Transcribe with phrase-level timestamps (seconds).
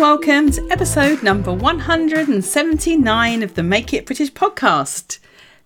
[0.00, 5.18] Welcome to episode number 179 of the Make It British podcast.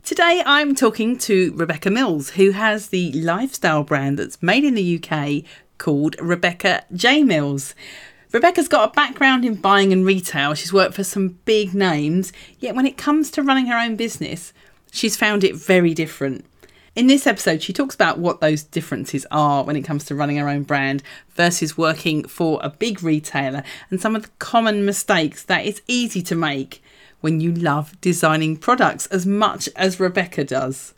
[0.03, 5.01] Today I'm talking to Rebecca Mills, who has the lifestyle brand that's made in the
[5.01, 5.45] UK
[5.79, 7.77] called Rebecca J Mills.
[8.33, 10.55] Rebecca's got a background in buying and retail.
[10.55, 14.53] She's worked for some big names, yet when it comes to running her own business,
[14.91, 16.45] she's found it very different.
[16.97, 20.37] In this episode, she talks about what those differences are when it comes to running
[20.37, 25.43] her own brand versus working for a big retailer and some of the common mistakes
[25.43, 26.81] that it's easy to make
[27.21, 30.95] when you love designing products as much as Rebecca does.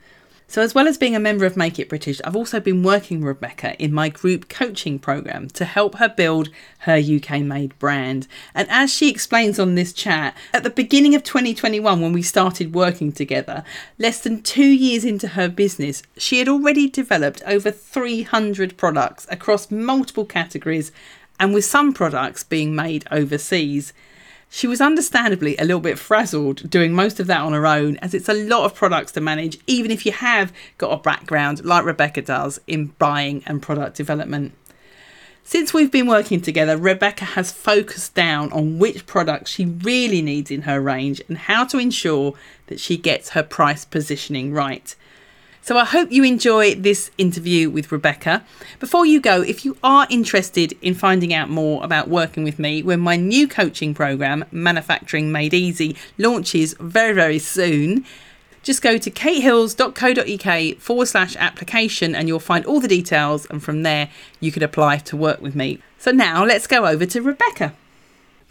[0.48, 3.18] So, as well as being a member of Make It British, I've also been working
[3.18, 8.28] with Rebecca in my group coaching program to help her build her UK made brand.
[8.54, 12.74] And as she explains on this chat, at the beginning of 2021, when we started
[12.76, 13.64] working together,
[13.98, 19.70] less than two years into her business, she had already developed over 300 products across
[19.72, 20.92] multiple categories
[21.40, 23.92] and with some products being made overseas.
[24.48, 28.14] She was understandably a little bit frazzled doing most of that on her own, as
[28.14, 31.84] it's a lot of products to manage, even if you have got a background like
[31.84, 34.52] Rebecca does in buying and product development.
[35.48, 40.50] Since we've been working together, Rebecca has focused down on which products she really needs
[40.50, 42.34] in her range and how to ensure
[42.66, 44.96] that she gets her price positioning right.
[45.66, 48.44] So I hope you enjoy this interview with Rebecca.
[48.78, 52.84] Before you go, if you are interested in finding out more about working with me
[52.84, 58.04] when my new coaching program, Manufacturing Made Easy, launches very, very soon,
[58.62, 63.44] just go to katehills.co.uk forward slash application and you'll find all the details.
[63.46, 64.08] And from there,
[64.38, 65.80] you can apply to work with me.
[65.98, 67.74] So now let's go over to Rebecca.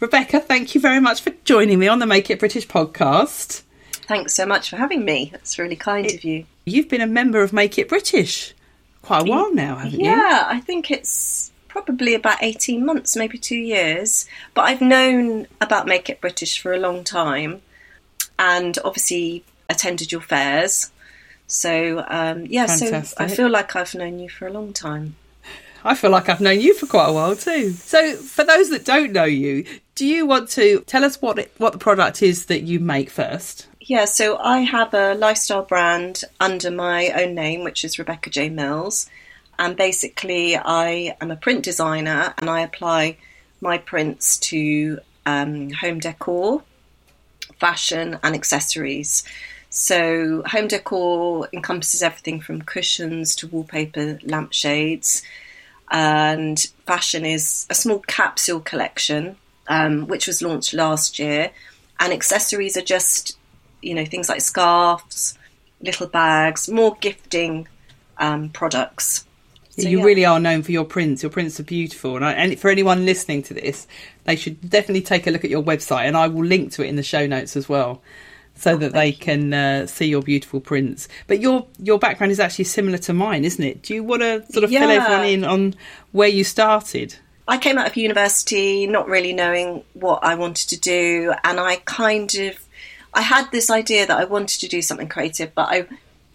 [0.00, 3.62] Rebecca, thank you very much for joining me on the Make It British podcast.
[4.06, 5.30] Thanks so much for having me.
[5.32, 6.44] That's really kind it, of you.
[6.68, 8.52] You've been a member of Make It British
[9.00, 10.16] quite a while now, haven't yeah, you?
[10.16, 14.26] Yeah, I think it's probably about 18 months, maybe two years.
[14.52, 17.62] But I've known about Make It British for a long time
[18.36, 20.90] and obviously attended your fairs.
[21.46, 23.16] So, um, yeah, Fantastic.
[23.16, 25.14] so I feel like I've known you for a long time.
[25.84, 27.70] I feel like I've known you for quite a while too.
[27.70, 31.52] So, for those that don't know you, do you want to tell us what it,
[31.58, 33.68] what the product is that you make first?
[33.88, 38.48] Yeah, so I have a lifestyle brand under my own name, which is Rebecca J
[38.48, 39.08] Mills.
[39.60, 43.18] And basically, I am a print designer and I apply
[43.60, 46.64] my prints to um, home decor,
[47.60, 49.22] fashion, and accessories.
[49.70, 55.22] So, home decor encompasses everything from cushions to wallpaper, lampshades.
[55.92, 59.36] And fashion is a small capsule collection,
[59.68, 61.52] um, which was launched last year.
[62.00, 63.38] And accessories are just
[63.82, 65.38] you know, things like scarves,
[65.80, 67.68] little bags, more gifting
[68.18, 69.24] um, products.
[69.78, 70.04] So, you yeah.
[70.04, 71.22] really are known for your prints.
[71.22, 73.86] Your prints are beautiful, and, I, and, for anyone listening to this,
[74.24, 76.88] they should definitely take a look at your website, and I will link to it
[76.88, 78.00] in the show notes as well,
[78.54, 79.16] so oh, that they you.
[79.16, 81.08] can uh, see your beautiful prints.
[81.26, 83.82] But your your background is actually similar to mine, isn't it?
[83.82, 84.80] Do you want to sort of yeah.
[84.80, 85.74] fill everyone in on
[86.12, 87.16] where you started?
[87.46, 91.76] I came out of university not really knowing what I wanted to do, and I
[91.84, 92.65] kind of
[93.16, 95.86] I had this idea that I wanted to do something creative, but I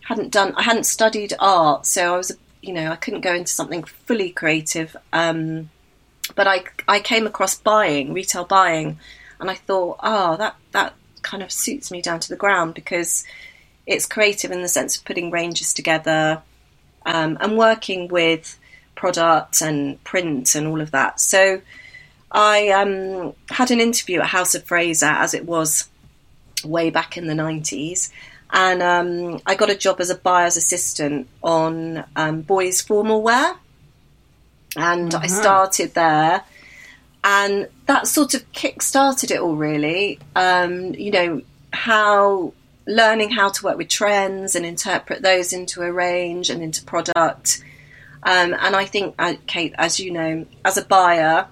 [0.02, 3.54] hadn't done, I hadn't studied art, so I was, you know, I couldn't go into
[3.54, 4.98] something fully creative.
[5.14, 5.70] Um,
[6.36, 9.00] but I, I came across buying, retail buying,
[9.40, 13.26] and I thought, oh, that that kind of suits me down to the ground because
[13.86, 16.42] it's creative in the sense of putting ranges together
[17.06, 18.60] um, and working with
[18.96, 21.20] product and print and all of that.
[21.20, 21.62] So
[22.32, 25.91] I um, had an interview at House of Fraser as it was
[26.64, 28.12] way back in the 90s.
[28.54, 33.56] And um, I got a job as a buyer's assistant on um, boys' formal wear.
[34.76, 35.24] And uh-huh.
[35.24, 36.44] I started there.
[37.24, 40.20] And that sort of kick started it all, really.
[40.36, 41.42] Um, you know,
[41.72, 42.54] how
[42.88, 47.64] learning how to work with trends and interpret those into a range and into product.
[48.24, 51.48] Um, and I think, uh, Kate, as you know, as a buyer,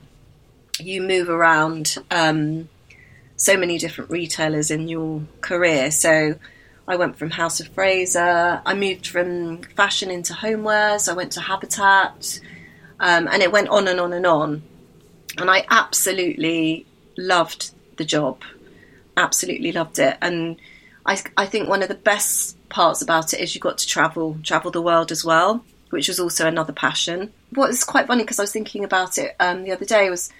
[0.80, 2.70] you move around um,
[3.40, 5.90] so many different retailers in your career.
[5.92, 6.36] So
[6.88, 11.42] I went from House of Fraser, I moved from fashion into homewares, I went to
[11.42, 12.40] Habitat,
[13.00, 14.62] um, and it went on and on and on.
[15.38, 16.86] And I absolutely
[17.18, 18.44] loved the job.
[19.20, 20.18] absolutely loved it.
[20.22, 20.58] And
[21.06, 24.38] I, I think one of the best parts about it is you got to travel,
[24.44, 27.32] travel the world as well, which was also another passion.
[27.54, 30.32] What is quite funny because I was thinking about it um, the other day was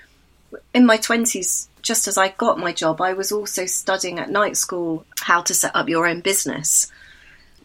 [0.74, 4.58] in my twenties, just as I got my job, I was also studying at night
[4.58, 6.92] school how to set up your own business.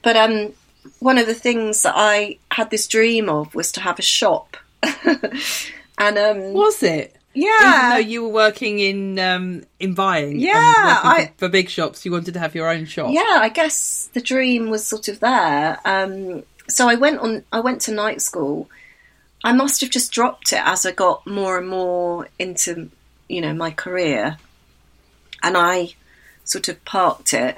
[0.02, 0.52] But um,
[0.98, 4.56] one of the things that I had this dream of was to have a shop.
[5.98, 7.16] and um, was it?
[7.34, 7.88] Yeah.
[7.88, 12.04] Even though you were working in um, in buying, Yeah, I, for, for big shops,
[12.04, 13.10] you wanted to have your own shop.
[13.12, 15.80] yeah, I guess the dream was sort of there.
[15.84, 17.44] Um, so I went on.
[17.50, 18.68] I went to night school.
[19.42, 22.88] I must have just dropped it as I got more and more into,
[23.28, 24.36] you know, my career,
[25.42, 25.94] and I
[26.44, 27.56] sort of parked it.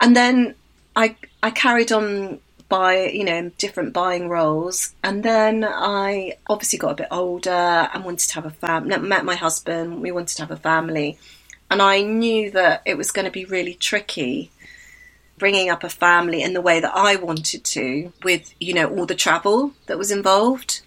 [0.00, 0.54] And then
[0.96, 6.92] I I carried on by you know different buying roles, and then I obviously got
[6.92, 8.96] a bit older and wanted to have a family.
[8.98, 10.00] Met my husband.
[10.00, 11.18] We wanted to have a family,
[11.70, 14.50] and I knew that it was going to be really tricky
[15.38, 19.06] bringing up a family in the way that I wanted to, with you know all
[19.06, 20.80] the travel that was involved.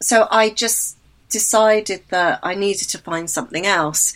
[0.00, 0.97] So I just
[1.28, 4.14] decided that I needed to find something else.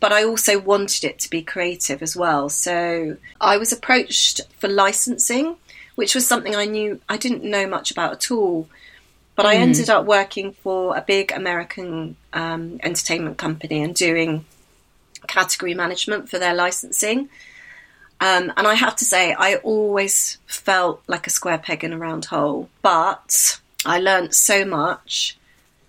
[0.00, 2.48] But I also wanted it to be creative as well.
[2.48, 5.56] So I was approached for licensing,
[5.96, 8.68] which was something I knew I didn't know much about at all.
[9.34, 14.44] But I ended up working for a big American um, entertainment company and doing
[15.28, 17.28] category management for their licensing.
[18.20, 21.98] Um, and I have to say, I always felt like a square peg in a
[21.98, 22.68] round hole.
[22.82, 25.37] But I learnt so much,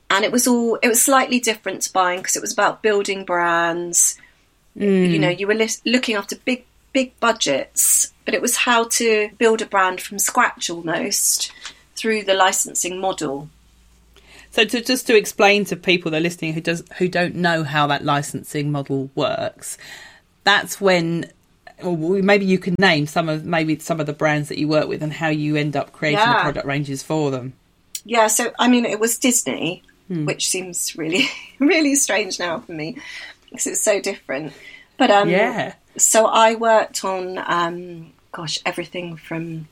[0.10, 3.26] and it was all it was slightly different to buying because it was about building
[3.26, 4.18] brands.
[4.76, 5.40] You know, mm.
[5.40, 9.66] you were lis- looking after big big budgets, but it was how to build a
[9.66, 11.52] brand from scratch almost
[11.96, 13.50] through the licensing model.
[14.52, 17.64] So to just to explain to people that are listening who does who don't know
[17.64, 19.78] how that licensing model works,
[20.44, 21.32] that's when
[21.84, 24.88] or maybe you can name some of maybe some of the brands that you work
[24.88, 27.54] with and how you end up creating the product ranges for them.
[28.06, 29.84] Yeah, so I mean, it was Disney,
[30.26, 31.26] which seems really,
[31.60, 32.98] really strange now for me
[33.50, 34.54] because it's so different.
[34.98, 35.74] But um, Yeah.
[35.98, 39.68] so I worked on, um, gosh, everything from,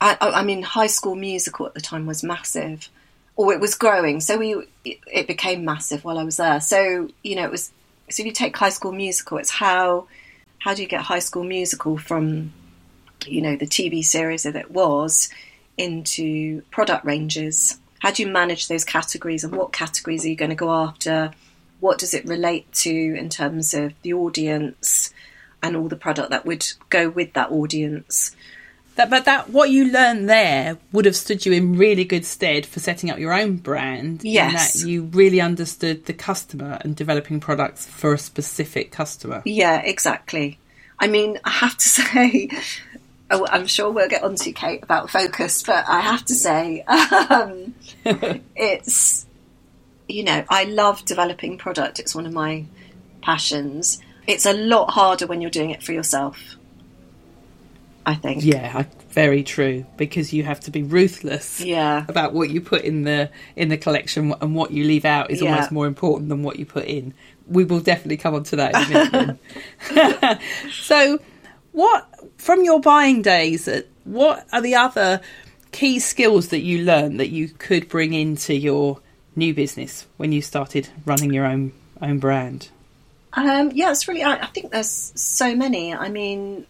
[0.00, 2.88] I, I mean, High School Musical at the time was massive,
[3.36, 4.20] or it was growing.
[4.20, 4.54] So we,
[4.84, 6.60] it, it became massive while I was there.
[6.60, 7.70] So you know, it was.
[8.10, 10.08] So if you take High School Musical, it's how,
[10.58, 12.52] how do you get High School Musical from,
[13.24, 15.30] you know, the TV series that it was
[15.78, 17.78] into product ranges?
[18.02, 21.30] How do you manage those categories and what categories are you going to go after?
[21.78, 25.14] What does it relate to in terms of the audience
[25.62, 28.34] and all the product that would go with that audience?
[28.96, 32.66] That, but that what you learned there would have stood you in really good stead
[32.66, 34.24] for setting up your own brand.
[34.24, 34.82] in Yes.
[34.82, 39.42] that you really understood the customer and developing products for a specific customer.
[39.44, 40.58] Yeah, exactly.
[40.98, 42.48] I mean, I have to say,
[43.32, 47.74] I'm sure we'll get onto Kate about focus, but I have to say, um,
[48.56, 49.26] it's
[50.08, 51.98] you know, I love developing product.
[51.98, 52.64] It's one of my
[53.22, 54.00] passions.
[54.26, 56.56] It's a lot harder when you're doing it for yourself.
[58.04, 58.44] I think.
[58.44, 59.86] Yeah, very true.
[59.96, 61.60] Because you have to be ruthless.
[61.60, 62.04] Yeah.
[62.08, 65.40] about what you put in the in the collection and what you leave out is
[65.40, 65.52] Yeah.
[65.52, 67.14] almost more important than what you put in.
[67.46, 69.38] We will definitely come on to that in a
[69.90, 70.40] minute.
[70.72, 71.18] so,
[71.72, 73.66] what from your buying days?
[73.68, 75.20] uh, What are the other
[75.72, 79.00] key skills that you learned that you could bring into your
[79.34, 82.68] new business when you started running your own own brand?
[83.34, 84.22] Um, yeah, it's really.
[84.22, 85.94] I, I think there's so many.
[85.94, 86.66] I mean,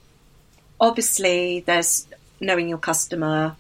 [0.80, 2.06] obviously, there's
[2.40, 3.56] knowing your customer.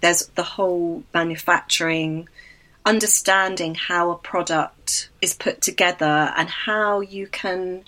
[0.00, 2.28] There's the whole manufacturing,
[2.86, 7.84] understanding how a product is put together and how you can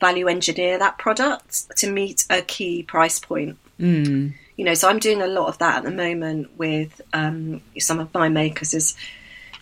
[0.00, 3.58] value engineer that product to meet a key price point.
[3.80, 4.34] Mm.
[4.56, 8.00] You know, so I'm doing a lot of that at the moment with um, some
[8.00, 8.74] of my makers.
[8.74, 8.96] Is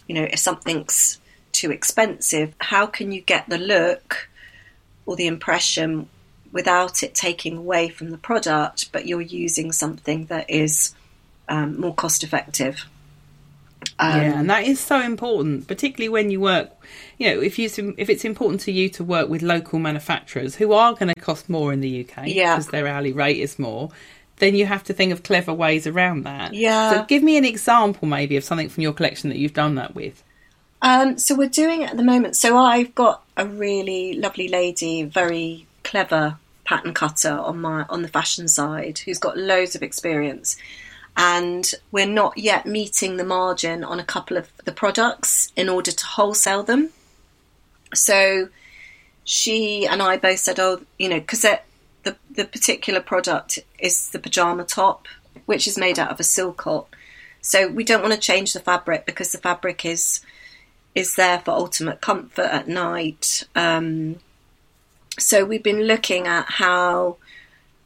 [0.06, 1.18] you know, if something's
[1.52, 4.28] too expensive, how can you get the look
[5.06, 6.08] or the impression
[6.52, 10.94] without it taking away from the product, but you're using something that is
[11.48, 12.86] um, more cost effective?
[13.98, 16.70] Um, yeah, and that is so important, particularly when you work.
[17.18, 20.72] You know, if you if it's important to you to work with local manufacturers who
[20.72, 22.54] are going to cost more in the UK Yeah.
[22.56, 23.90] because their hourly rate is more,
[24.36, 26.54] then you have to think of clever ways around that.
[26.54, 26.90] Yeah.
[26.90, 29.94] So, give me an example, maybe, of something from your collection that you've done that
[29.94, 30.22] with.
[30.82, 32.36] Um, so we're doing it at the moment.
[32.36, 38.08] So I've got a really lovely lady, very clever pattern cutter on my on the
[38.08, 40.56] fashion side, who's got loads of experience.
[41.16, 45.92] And we're not yet meeting the margin on a couple of the products in order
[45.92, 46.90] to wholesale them.
[47.94, 48.48] So
[49.22, 51.44] she and I both said, "Oh, you know, because
[52.04, 55.08] the the particular product is the pajama top,
[55.46, 56.86] which is made out of a silk silcot.
[57.40, 60.20] So we don't want to change the fabric because the fabric is
[60.94, 63.44] is there for ultimate comfort at night.
[63.56, 64.20] Um,
[65.18, 67.16] so we've been looking at how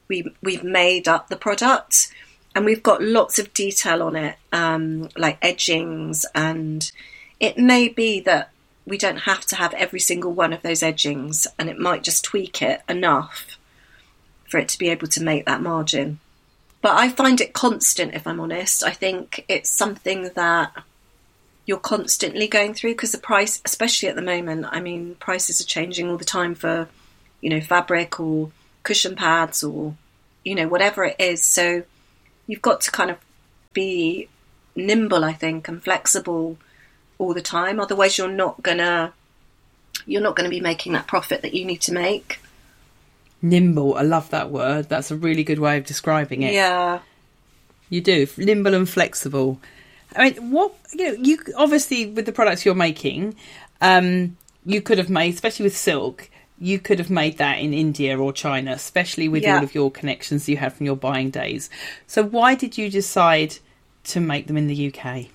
[0.08, 2.12] we we've made up the product,
[2.58, 6.90] and we've got lots of detail on it, um, like edgings, and
[7.38, 8.50] it may be that
[8.84, 12.24] we don't have to have every single one of those edgings, and it might just
[12.24, 13.56] tweak it enough
[14.48, 16.18] for it to be able to make that margin.
[16.80, 18.82] But I find it constant, if I'm honest.
[18.82, 20.72] I think it's something that
[21.64, 25.64] you're constantly going through because the price, especially at the moment, I mean, prices are
[25.64, 26.88] changing all the time for,
[27.40, 28.50] you know, fabric or
[28.82, 29.94] cushion pads or,
[30.44, 31.44] you know, whatever it is.
[31.44, 31.84] So
[32.48, 33.18] you've got to kind of
[33.72, 34.28] be
[34.74, 36.56] nimble, I think, and flexible
[37.18, 37.78] all the time.
[37.78, 39.12] Otherwise, you're not gonna
[40.06, 42.40] you're not going to be making that profit that you need to make.
[43.42, 44.88] Nimble, I love that word.
[44.88, 46.54] That's a really good way of describing it.
[46.54, 47.00] Yeah,
[47.88, 49.60] you do nimble and flexible.
[50.16, 53.36] I mean, what you know, you obviously with the products you're making,
[53.80, 58.18] um, you could have made, especially with silk, you could have made that in India
[58.18, 59.58] or China, especially with Yeah.
[59.58, 61.70] all of your connections you had from your buying days.
[62.06, 63.56] So why did you decide
[64.04, 65.26] to make them in the UK?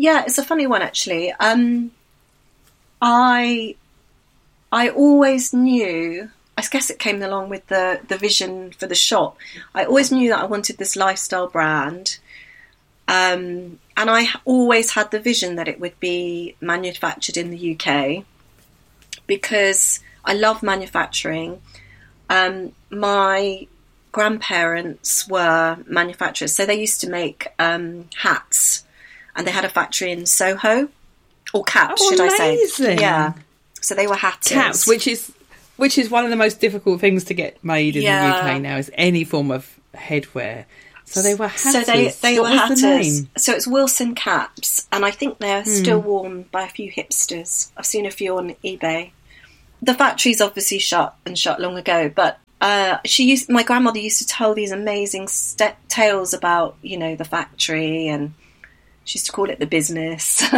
[0.00, 1.32] yeah, it's a funny one actually.
[1.40, 1.90] Um,
[3.02, 3.74] I
[4.72, 6.30] I always knew.
[6.56, 9.36] I guess it came along with the the vision for the shop.
[9.74, 12.18] I always knew that I wanted this lifestyle brand,
[13.06, 18.24] um, and I always had the vision that it would be manufactured in the UK
[19.26, 21.60] because I love manufacturing.
[22.30, 23.66] Um, my
[24.12, 28.84] grandparents were manufacturers, so they used to make um, hats,
[29.34, 30.88] and they had a factory in Soho
[31.54, 32.94] or caps, Oh, should I say?
[33.00, 33.32] Yeah.
[33.80, 34.52] So they were hatters.
[34.52, 35.32] Caps, which is
[35.76, 38.42] which is one of the most difficult things to get made in Yeah.
[38.42, 40.64] the UK now, is any form of headwear.
[41.04, 41.86] So they were hatters.
[41.86, 43.30] So they they what were was the name?
[43.38, 45.70] So it's Wilson caps, and I think they're Hmm.
[45.70, 47.70] still worn by a few hipsters.
[47.76, 49.12] I've seen a few on eBay.
[49.82, 53.48] The factory's obviously shut and shut long ago, but uh, she used.
[53.48, 58.34] My grandmother used to tell these amazing st- tales about you know the factory, and
[59.04, 60.42] she used to call it the business.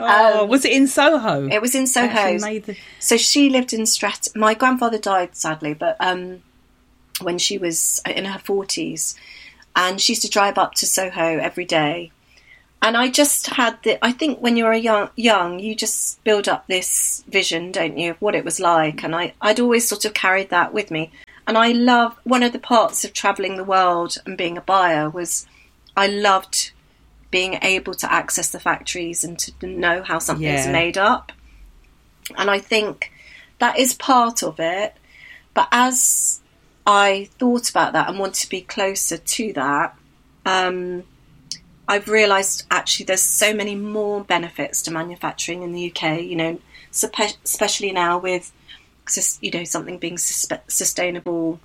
[0.00, 1.44] Oh, was it in Soho?
[1.44, 2.38] Um, it was in Soho.
[2.38, 4.34] made the- So she lived in Strat.
[4.36, 6.42] My grandfather died sadly, but um,
[7.20, 9.16] when she was in her forties,
[9.74, 12.12] and she used to drive up to Soho every day.
[12.80, 14.02] And I just had the.
[14.04, 18.12] I think when you're a young, young, you just build up this vision, don't you,
[18.12, 19.02] of what it was like.
[19.02, 21.10] And I, I'd always sort of carried that with me.
[21.46, 25.10] And I love one of the parts of traveling the world and being a buyer
[25.10, 25.46] was,
[25.96, 26.72] I loved
[27.30, 30.72] being able to access the factories and to know how something's Yeah.
[30.72, 31.32] made up.
[32.36, 33.10] And I think
[33.58, 34.94] that is part of it.
[35.52, 36.40] But as
[36.86, 39.96] I thought about that and wanted to be closer to that,
[40.46, 41.04] um,
[41.88, 46.20] I've realised actually there's so many more benefits to manufacturing in the UK.
[46.20, 46.60] You know,
[46.92, 48.52] especially now with
[49.40, 51.58] you know something being sustainable.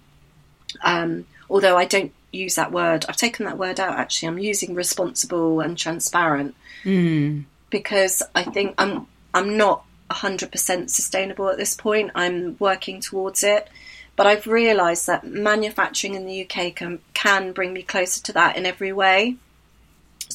[0.83, 3.99] Um, although I don't use that word, I've taken that word out.
[3.99, 7.45] Actually, I'm using responsible and transparent Mm.
[7.69, 12.11] because I think I'm I'm not 100% sustainable at this point.
[12.13, 13.69] I'm working towards it,
[14.15, 18.57] but I've realised that manufacturing in the UK can can bring me closer to that
[18.57, 19.37] in every way.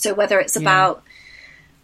[0.02, 0.62] So whether it's Yeah.
[0.62, 1.02] about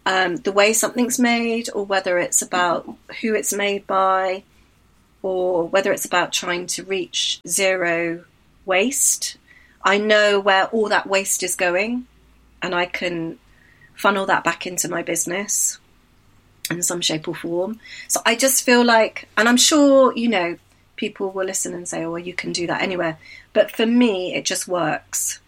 [0.07, 2.87] um, the way something's made, or whether it's about
[3.21, 4.43] who it's made by,
[5.23, 8.23] or whether it's about trying to reach zero
[8.65, 9.37] waste,
[9.83, 12.05] I know where all that waste is going,
[12.61, 13.39] and I can
[13.95, 15.79] funnel that back into my business
[16.69, 17.79] in some shape or form.
[18.07, 20.57] So I just feel like, and I'm sure, you know,
[20.97, 23.17] people will listen and say, oh, well, you can do that anywhere.
[23.53, 25.39] But for me, it just works.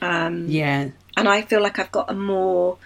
[0.00, 0.90] Um, Yeah.
[1.16, 2.78] And I feel like I've got a more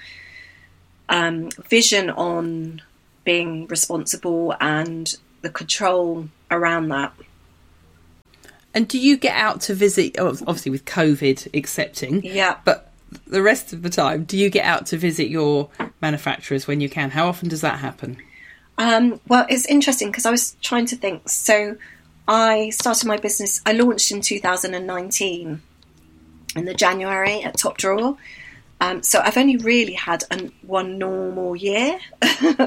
[1.09, 2.83] um, vision on
[3.25, 7.13] being responsible and the control around that.
[8.75, 10.19] And do you get out to visit?
[10.19, 12.57] Obviously, with COVID accepting, Yeah.
[12.65, 12.93] but
[13.27, 15.71] the rest of the time, do you get out to visit your
[16.03, 17.11] manufacturers when you can?
[17.11, 18.19] How often does that happen?
[18.79, 21.29] Um, well, it's interesting because I was trying to think.
[21.29, 21.77] So
[22.29, 25.63] I started my business, I launched in 2019
[26.57, 28.17] in the January at Top Drawer.
[28.81, 31.99] Um, so I've only really had an, one normal year.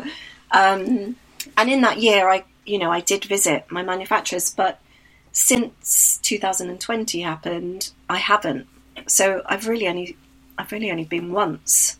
[0.51, 1.15] um,
[1.57, 4.79] and in that year, I, you know, I did visit my manufacturers, but
[5.31, 8.67] since 2020 happened, I haven't.
[9.07, 10.17] So I've really only,
[10.57, 11.97] I've really only been once.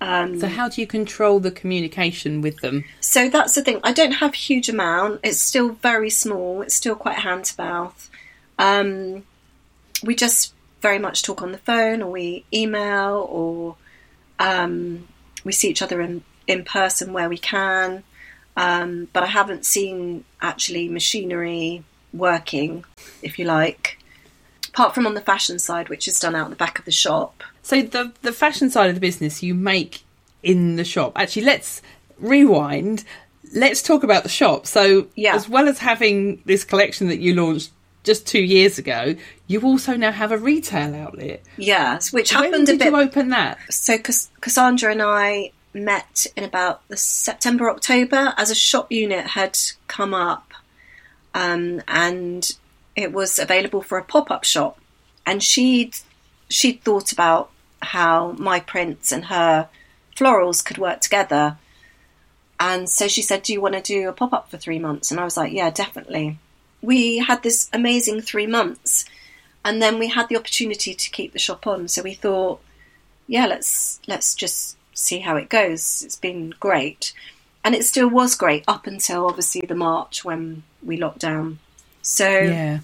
[0.00, 2.84] Um, So how do you control the communication with them?
[3.00, 3.80] so that's the thing.
[3.82, 5.20] I don't have a huge amount.
[5.24, 6.62] It's still very small.
[6.62, 8.10] It's still quite hand to mouth.
[8.58, 9.24] Um,
[10.04, 13.76] we just very much talk on the phone, or we email, or
[14.38, 15.06] um,
[15.44, 18.02] we see each other in in person where we can.
[18.56, 22.84] Um, but I haven't seen actually machinery working,
[23.22, 23.98] if you like,
[24.68, 27.44] apart from on the fashion side, which is done out the back of the shop.
[27.62, 30.02] So the the fashion side of the business you make
[30.42, 31.12] in the shop.
[31.16, 31.82] Actually, let's
[32.18, 33.04] rewind.
[33.54, 34.66] Let's talk about the shop.
[34.66, 35.34] So, Yeah.
[35.34, 37.70] as well as having this collection that you launched
[38.08, 39.14] just two years ago,
[39.46, 41.42] you also now have a retail outlet.
[41.58, 43.58] Yes, which when happened a did bit you open that?
[43.70, 49.26] so Cass- Cassandra and I met in about the September October as a shop unit
[49.26, 50.52] had come up,
[51.34, 52.50] um, and
[52.96, 54.80] it was available for a pop up shop,
[55.26, 55.94] and she'd
[56.48, 57.50] she'd thought about
[57.82, 59.68] how my prints and her
[60.16, 61.58] florals could work together.
[62.58, 65.10] And so she said, Do you want to do a pop up for three months?
[65.10, 66.38] And I was like, Yeah, definitely.
[66.82, 69.04] We had this amazing three months,
[69.64, 71.88] and then we had the opportunity to keep the shop on.
[71.88, 72.60] So we thought,
[73.26, 76.02] yeah, let's let's just see how it goes.
[76.04, 77.12] It's been great,
[77.64, 81.58] and it still was great up until obviously the March when we locked down.
[82.02, 82.80] So Yeah.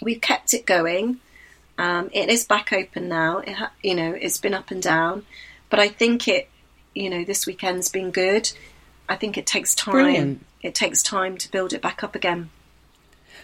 [0.00, 1.20] we've kept it going.
[1.78, 3.38] Um, it is back open now.
[3.38, 5.26] It ha- you know it's been up and down,
[5.68, 6.48] but I think it
[6.94, 8.50] you know this weekend's been good.
[9.08, 9.92] I think it takes time.
[9.92, 10.46] Brilliant.
[10.62, 12.48] It takes time to build it back up again.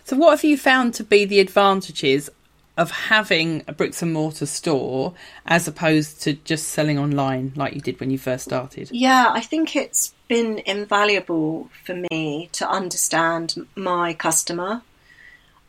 [0.04, 2.28] So, what have you found to be the advantages
[2.76, 5.12] of having a bricks and mortar store
[5.46, 8.90] as opposed to just selling online like you did when you first started?
[8.90, 14.82] Yeah, I think it's been invaluable for me to understand my customer,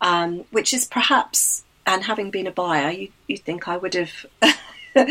[0.01, 4.25] um, which is perhaps, and having been a buyer, you you think I would have,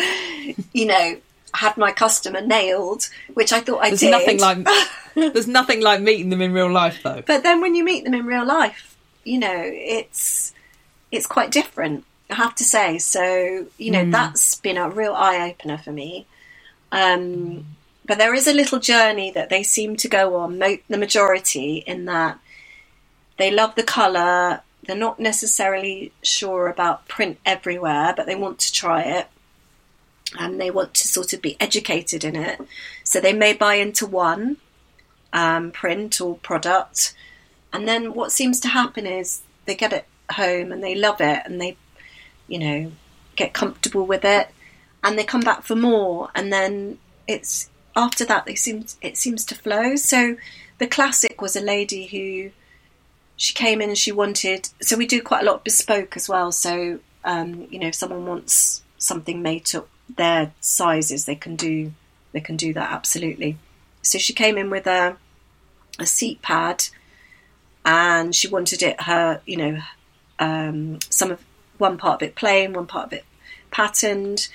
[0.73, 1.17] you know,
[1.55, 4.11] had my customer nailed, which I thought I There's did.
[4.11, 4.67] nothing like
[5.15, 7.23] there's nothing like meeting them in real life though.
[7.27, 8.92] But then when you meet them in real life,
[9.25, 10.53] you know, it's
[11.11, 12.05] it's quite different.
[12.31, 12.99] I have to say.
[12.99, 16.27] So you know, that's been a real eye opener for me.
[16.91, 17.67] Um,
[18.05, 20.59] but there is a little journey that they seem to go on.
[20.59, 22.39] Mo- the majority in that
[23.37, 24.61] they love the colour.
[24.85, 29.29] They're not necessarily sure about print everywhere, but they want to try it.
[30.39, 32.61] And they want to sort of be educated in it.
[33.05, 34.57] So they may buy into one
[35.33, 37.15] um, print or product.
[37.73, 41.43] And then what seems to happen is they get it home and they love it
[41.45, 41.77] and they,
[42.49, 42.93] you know,
[43.37, 44.49] get comfortable with it
[45.03, 46.31] and they come back for more.
[46.35, 49.97] And then it's after that they seem it seems to flow.
[49.97, 50.37] So
[50.79, 52.51] the classic was a lady who
[53.37, 54.69] she came in and she wanted.
[54.81, 56.53] So we do quite a lot bespoke as well.
[56.53, 59.85] So um, you know, if someone wants something made to
[60.17, 61.93] their sizes, they can do
[62.33, 63.59] they can do that absolutely.
[64.03, 65.17] So she came in with a
[65.99, 66.85] a seat pad,
[67.85, 69.81] and she wanted it her you know
[70.39, 71.45] um, some of
[71.79, 73.25] one part of it plain, one part of it
[73.71, 74.49] patterned,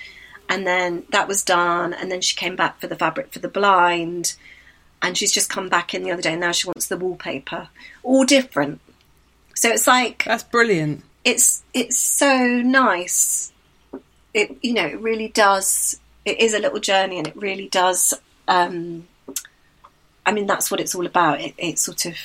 [0.49, 1.93] and then that was done.
[1.93, 4.35] And then she came back for the fabric for the blind,
[5.01, 6.31] and she's just come back in the other day.
[6.33, 7.69] And now she wants the wallpaper,
[8.03, 8.79] all different.
[9.55, 11.03] So it's like That's brilliant.
[11.25, 13.51] it's it's so nice.
[14.33, 15.99] It you know it really does.
[16.25, 18.13] It is a little journey, and it really does.
[18.47, 19.07] Um,
[20.25, 21.39] I mean, that's what it's all about.
[21.39, 22.15] It, it sort of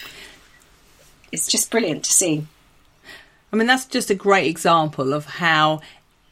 [1.33, 2.47] it's just brilliant to see.
[3.53, 5.81] I mean, that's just a great example of how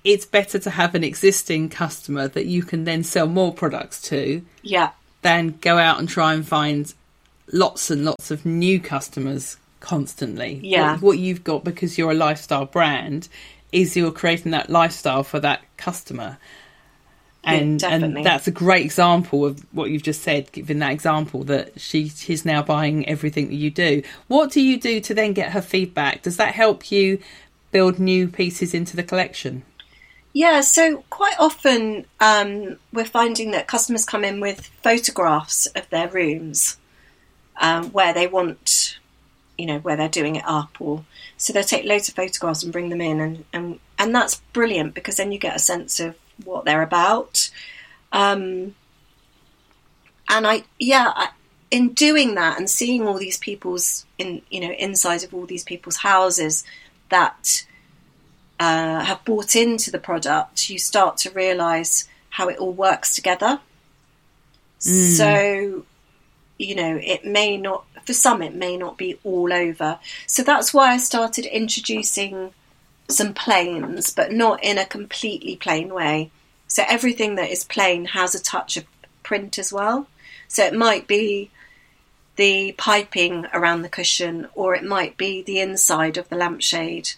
[0.04, 4.42] it's better to have an existing customer that you can then sell more products to
[4.62, 4.90] Yeah,
[5.22, 6.92] than go out and try and find
[7.52, 10.60] lots and lots of new customers constantly.
[10.62, 10.92] Yeah.
[10.92, 13.28] What, what you've got because you're a lifestyle brand
[13.72, 16.38] is you're creating that lifestyle for that customer.
[17.42, 18.16] And definitely.
[18.18, 22.11] and that's a great example of what you've just said, given that example that she
[22.11, 24.03] she's now buying everything that you do.
[24.29, 26.22] What do you do to then get her feedback?
[26.22, 27.18] Does that help you
[27.70, 29.62] build new pieces into the collection?
[30.33, 36.09] Yeah, so quite often um, we're finding that customers come in with photographs of their
[36.09, 36.76] rooms
[37.61, 38.98] um, where they want,
[39.59, 41.05] you know, where they're doing it up, or
[41.37, 44.94] so they'll take loads of photographs and bring them in, and and, and that's brilliant
[44.94, 47.50] because then you get a sense of what they're about.
[48.12, 48.74] Um,
[50.29, 51.29] and I, yeah, I,
[51.70, 55.64] in doing that and seeing all these people's in, you know, inside of all these
[55.64, 56.64] people's houses
[57.09, 57.64] that
[58.59, 63.61] uh, have bought into the product, you start to realize how it all works together.
[65.16, 65.85] So,
[66.59, 69.98] you know, it may not, for some, it may not be all over.
[70.26, 72.53] So that's why I started introducing
[73.12, 76.31] some plains, but not in a completely plain way.
[76.68, 78.85] So everything that is plain has a touch of,
[79.23, 80.09] print as well.
[80.49, 81.51] So it might be
[82.37, 87.11] the piping around the cushion, or it might be the inside of the lampshade.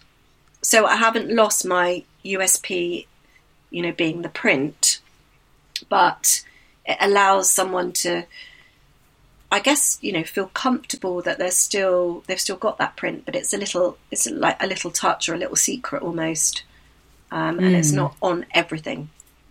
[0.62, 3.06] So I haven't lost my USP,
[3.70, 5.00] you know, being the print,
[5.88, 6.42] but
[6.84, 8.26] it allows someone to,
[9.52, 13.36] I guess, you know, feel comfortable that they're still they've still got that print, but
[13.36, 16.64] it's a little, it's like a little touch or a little secret almost,
[17.30, 19.10] um, and it's not on everything.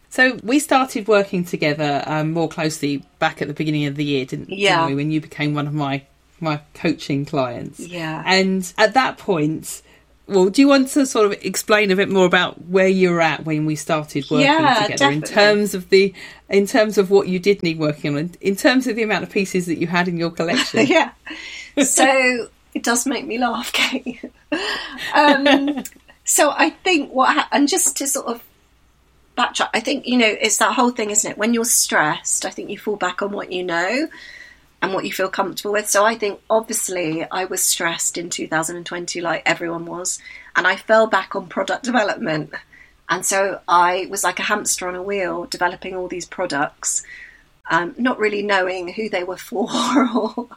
[0.10, 4.26] So we started working together um, more closely back at the beginning of the year,
[4.26, 4.78] didn't, Yeah.
[4.78, 4.96] didn't we?
[4.96, 6.04] When you became one of my
[6.42, 7.80] my coaching clients.
[7.80, 8.24] Yeah.
[8.26, 9.84] And at that point,
[10.28, 13.22] well, do you want to sort of explain a bit more about where you were
[13.22, 16.14] at when we started working Yeah, together in terms of the
[16.50, 19.30] in terms of what you did need working on, in terms of the amount of
[19.30, 20.86] pieces that you had in your collection?
[20.88, 21.12] yeah.
[21.84, 24.22] So it does make me laugh, Kate.
[25.14, 25.84] um,
[26.24, 28.44] so I think what, ha- and just to sort of
[29.38, 31.38] backtrack, I think, you know, it's that whole thing, isn't it?
[31.38, 34.08] When you're stressed, I think you fall back on what you know
[34.82, 35.90] and what you feel comfortable with.
[35.90, 40.20] So I think obviously I was stressed in 2020, like everyone was,
[40.56, 42.54] and I fell back on product development.
[43.10, 47.04] And so I was like a hamster on a wheel, developing all these products,
[47.70, 49.70] um, not really knowing who they were for
[50.16, 50.48] or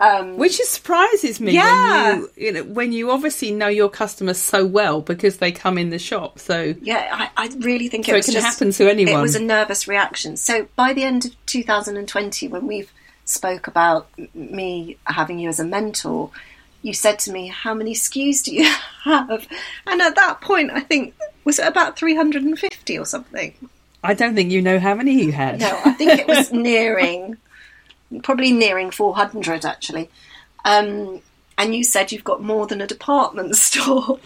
[0.00, 2.14] um, Which is surprises me Yeah.
[2.14, 5.78] when you, you know, when you obviously know your customers so well because they come
[5.78, 6.38] in the shop.
[6.38, 9.20] So Yeah, I, I really think So it it can just, happen to anyone.
[9.20, 10.36] It was a nervous reaction.
[10.36, 12.92] So by the end of 2020, when we've
[13.24, 16.30] spoke about me having you as a mentor,
[16.82, 18.64] you said to me, "How many SKUs do you
[19.04, 19.46] have?"
[19.86, 23.54] And at that point, I think was it about 350 or something.
[24.02, 25.60] I don't think you know how many you had.
[25.60, 27.38] No, I think it was nearing,
[28.22, 30.10] probably nearing 400 actually.
[30.64, 31.22] Um,
[31.56, 34.18] and you said you've got more than a department store.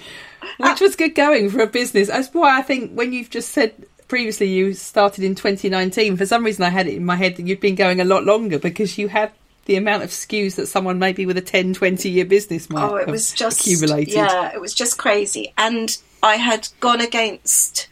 [0.58, 2.08] which was good going for a business.
[2.08, 6.44] That's why I think when you've just said previously you started in 2019, for some
[6.44, 8.98] reason I had it in my head that you'd been going a lot longer because
[8.98, 9.32] you had
[9.66, 12.96] the amount of SKUs that someone maybe with a 10, 20 year business might Oh,
[12.96, 14.14] it was just accumulated.
[14.14, 17.88] Yeah, it was just crazy, and I had gone against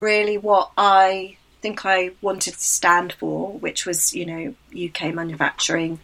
[0.00, 5.98] really what I think I wanted to stand for, which was you know UK manufacturing.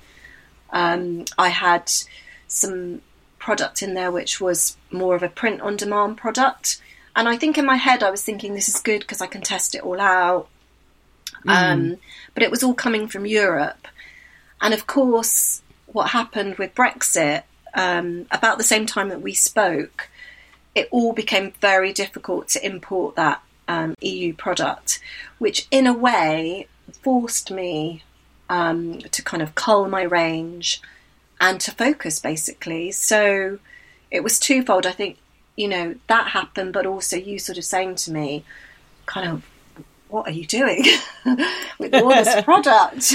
[0.72, 1.92] Um, I had
[2.48, 3.02] some
[3.38, 6.80] product in there which was more of a print on demand product,
[7.20, 9.42] and I think in my head I was thinking this is good because I can
[9.42, 10.48] test it all out.
[11.46, 11.98] Um,
[12.32, 13.86] but it was all coming from Europe.
[14.62, 17.42] And of course, what happened with Brexit,
[17.74, 20.08] um, about the same time that we spoke,
[20.74, 24.98] it all became very difficult to import that um, EU product,
[25.36, 26.68] which in a way
[27.02, 28.02] forced me
[28.48, 30.80] um, to kind of cull my range
[31.38, 32.92] and to focus basically.
[32.92, 33.58] So
[34.10, 34.86] it was twofold.
[34.86, 35.18] I think,
[35.60, 38.44] you know, that happened, but also you sort of saying to me,
[39.06, 40.82] kind of, what are you doing
[41.78, 43.12] with all this product?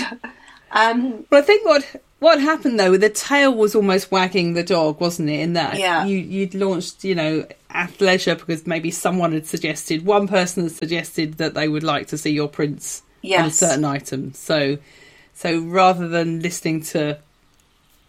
[0.71, 1.83] Um, But I think what
[2.19, 5.39] what happened though, the tail was almost wagging the dog, wasn't it?
[5.41, 6.05] In that Yeah.
[6.05, 11.37] you you'd launched, you know, athleisure because maybe someone had suggested, one person had suggested
[11.37, 14.33] that they would like to see your prints on a certain item.
[14.33, 14.77] So,
[15.33, 17.17] so rather than listening to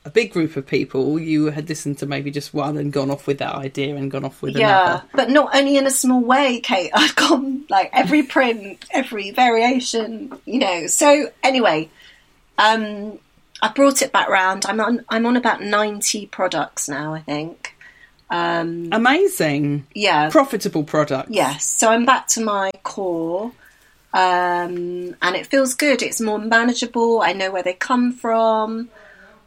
[0.06, 3.26] a big group of people, you had listened to maybe just one and gone off
[3.26, 5.04] with that idea and gone off with yeah, another.
[5.14, 6.92] but not only in a small way, Kate.
[6.94, 10.86] I've gone like every print, every variation, you know.
[10.86, 11.90] So anyway,
[12.56, 13.18] um,
[13.60, 14.64] I brought it back round.
[14.64, 15.04] I'm on.
[15.08, 17.12] I'm on about ninety products now.
[17.12, 17.74] I think.
[18.30, 21.30] Um, Amazing, yeah, profitable product.
[21.30, 23.50] Yes, so I'm back to my core,
[24.14, 26.00] um, and it feels good.
[26.00, 27.22] It's more manageable.
[27.22, 28.88] I know where they come from.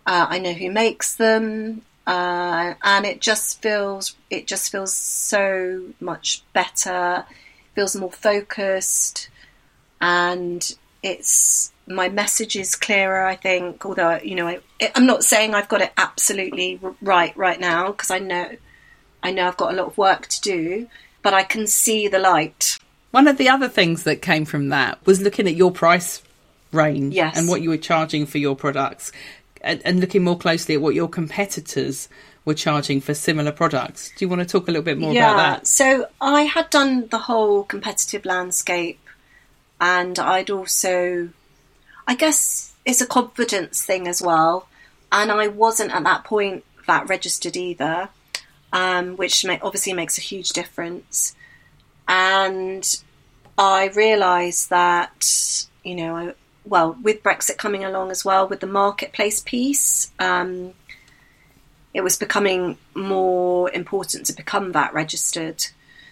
[0.09, 5.83] Uh, I know who makes them, uh, and it just feels it just feels so
[5.99, 7.25] much better.
[7.75, 9.29] Feels more focused,
[10.01, 13.23] and it's my message is clearer.
[13.23, 14.61] I think, although you know, I,
[14.95, 18.49] I'm not saying I've got it absolutely right right now because I know
[19.21, 20.87] I know I've got a lot of work to do,
[21.21, 22.79] but I can see the light.
[23.11, 26.23] One of the other things that came from that was looking at your price
[26.71, 27.37] range Yes.
[27.37, 29.11] and what you were charging for your products
[29.61, 32.09] and, and looking more closely at what your competitors
[32.45, 34.11] were charging for similar products.
[34.15, 35.67] Do you want to talk a little bit more about that?
[35.67, 38.99] So I had done the whole competitive landscape,
[39.79, 41.29] and I'd also,
[42.07, 44.67] I guess, it's a confidence thing as well.
[45.11, 48.09] And I wasn't at that point that registered either,
[48.71, 51.35] um, which ma- obviously makes a huge difference.
[52.07, 52.83] And
[53.57, 56.33] I realised that, you know, I,
[56.69, 60.73] well, with Brexit coming along as well, with the marketplace piece, um,
[61.93, 65.65] it was becoming more important to become VAT registered.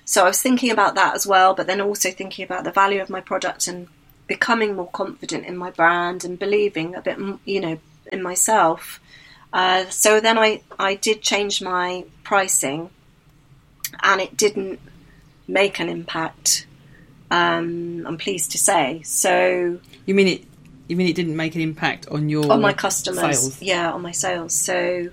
[0.05, 3.01] So I was thinking about that as well, but then also thinking about the value
[3.01, 3.87] of my product and
[4.25, 7.79] becoming more confident in my brand and believing a bit, you know,
[8.11, 8.99] in myself.
[9.53, 12.89] Uh, so then I, I did change my pricing
[14.03, 14.79] and it didn't
[15.47, 16.66] make an impact.
[17.29, 19.01] Um, I'm pleased to say.
[19.03, 20.43] So you mean it?
[20.87, 23.39] You mean it didn't make an impact on your on my customers?
[23.39, 23.61] Sales?
[23.61, 24.53] Yeah, on my sales.
[24.53, 25.09] So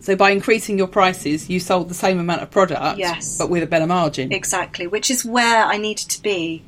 [0.00, 3.62] so by increasing your prices, you sold the same amount of product, yes, but with
[3.62, 4.32] a better margin.
[4.32, 6.62] Exactly, which is where I needed to be.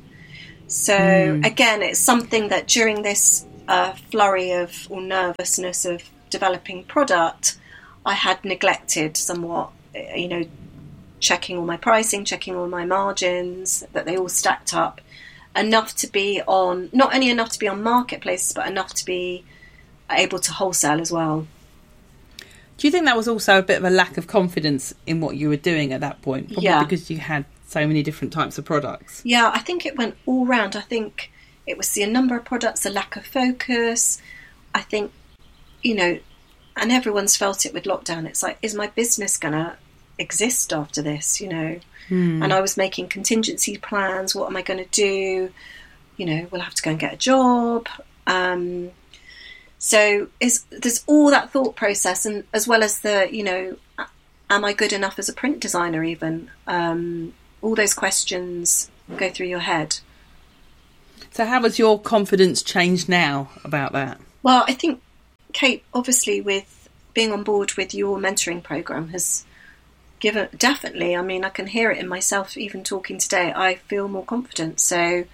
[0.67, 1.45] So mm.
[1.45, 7.57] again, it's something that during this uh, flurry of or nervousness of developing product,
[8.05, 9.71] I had neglected somewhat.
[10.15, 10.43] You know,
[11.23, 15.01] checking all my pricing, checking all my margins, that they all stacked up
[15.55, 19.43] enough to be on not only enough to be on marketplaces, but enough to be
[20.11, 21.47] able to wholesale as well.
[22.77, 25.37] Do you think that was also a bit of a lack of confidence in what
[25.37, 26.47] you were doing at that point?
[26.47, 26.83] Probably yeah.
[26.83, 29.21] because you had so many different types of products.
[29.23, 30.75] Yeah, I think it went all round.
[30.75, 31.31] I think
[31.65, 34.21] it was the number of products, the lack of focus.
[34.75, 35.11] I think,
[35.81, 36.19] you know,
[36.75, 38.25] and everyone's felt it with lockdown.
[38.25, 39.77] It's like, is my business going to
[40.17, 41.41] exist after this?
[41.41, 42.43] You know, hmm.
[42.43, 44.35] and I was making contingency plans.
[44.35, 45.51] What am I going to do?
[46.17, 47.87] You know, we'll have to go and get a job.
[48.27, 48.91] Um,
[49.79, 53.77] so is there's all that thought process, and as well as the you know,
[54.49, 56.03] am I good enough as a print designer?
[56.03, 59.99] Even um, all those questions go through your head.
[61.31, 64.19] So how has your confidence changed now about that?
[64.43, 65.01] Well, I think
[65.51, 69.45] Kate, obviously, with being on board with your mentoring program, has
[70.23, 71.17] given definitely.
[71.17, 73.51] I mean, I can hear it in myself even talking today.
[73.53, 74.79] I feel more confident.
[74.79, 75.25] So,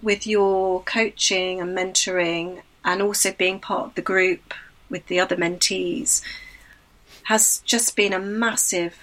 [0.00, 4.54] with your coaching and mentoring and also being part of the group
[4.88, 6.22] with the other mentees
[7.24, 8.96] has just been a massive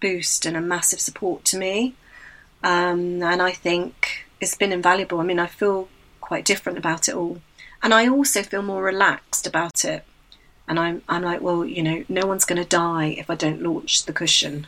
[0.00, 1.94] boost and a massive support to me.
[2.64, 5.20] Um, and I think it's been invaluable.
[5.20, 5.88] I mean, I feel
[6.20, 7.40] quite different about it all.
[7.80, 10.04] And I also feel more relaxed about it.
[10.68, 13.62] And I'm, I'm like, well, you know, no one's going to die if I don't
[13.62, 14.66] launch the cushion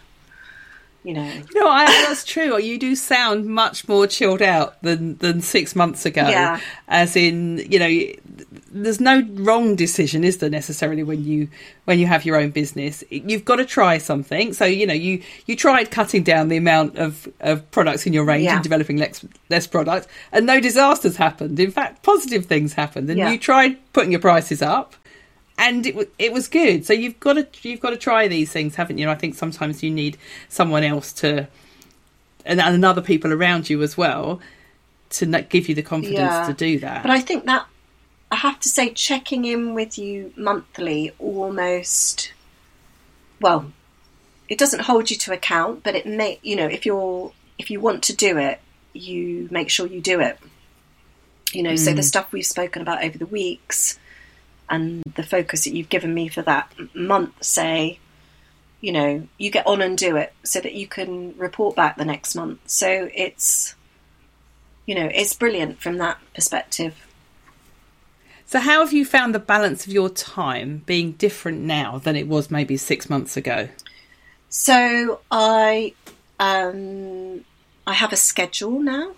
[1.02, 1.42] you know.
[1.54, 2.58] No, I, that's true.
[2.58, 6.28] You do sound much more chilled out than than six months ago.
[6.28, 6.60] Yeah.
[6.88, 11.48] As in, you know, there's no wrong decision, is there necessarily when you
[11.86, 13.02] when you have your own business?
[13.10, 14.52] You've got to try something.
[14.52, 18.24] So you know, you you tried cutting down the amount of, of products in your
[18.24, 18.56] range yeah.
[18.56, 21.58] and developing less less products, and no disasters happened.
[21.58, 23.08] In fact, positive things happened.
[23.08, 23.30] And yeah.
[23.30, 24.96] you tried putting your prices up
[25.60, 26.86] and it it was good.
[26.86, 29.04] So you've got to you've got to try these things, haven't you?
[29.04, 30.16] And I think sometimes you need
[30.48, 31.46] someone else to
[32.44, 34.40] and, and other people around you as well
[35.10, 36.46] to give you the confidence yeah.
[36.46, 37.02] to do that.
[37.02, 37.66] But I think that
[38.32, 42.32] I have to say, checking in with you monthly almost
[43.40, 43.72] well,
[44.48, 47.80] it doesn't hold you to account, but it may you know if you're if you
[47.80, 48.60] want to do it,
[48.94, 50.38] you make sure you do it.
[51.52, 51.78] You know, mm.
[51.78, 52.04] so the mm.
[52.04, 53.98] stuff we've spoken about over the weeks
[54.70, 57.98] and the focus that you've given me for that month, say,
[58.80, 62.04] you know, you get on and do it so that you can report back the
[62.04, 62.60] next month.
[62.66, 63.74] So it's,
[64.86, 67.06] you know, it's brilliant from that perspective.
[68.46, 72.26] So, how have you found the balance of your time being different now than it
[72.26, 73.68] was maybe six months ago?
[74.48, 75.94] So, I
[76.40, 77.44] um,
[77.86, 79.12] I have a schedule now.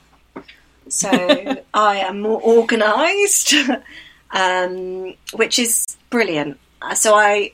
[0.88, 1.08] So,
[1.72, 3.54] I am more organised.
[4.33, 6.59] um, which is brilliant.
[6.81, 7.53] Uh, so I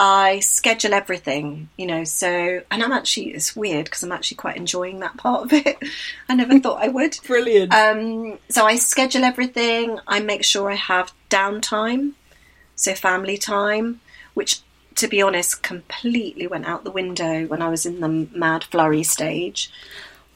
[0.00, 2.04] I schedule everything, you know.
[2.04, 5.76] So, and I'm actually it's weird because I'm actually quite enjoying that part of it.
[6.28, 7.18] I never thought I would.
[7.26, 7.74] Brilliant.
[7.74, 9.98] Um, so I schedule everything.
[10.06, 12.12] I make sure I have downtime,
[12.76, 14.00] so family time,
[14.34, 14.60] which,
[14.96, 19.02] to be honest, completely went out the window when I was in the mad flurry
[19.02, 19.70] stage.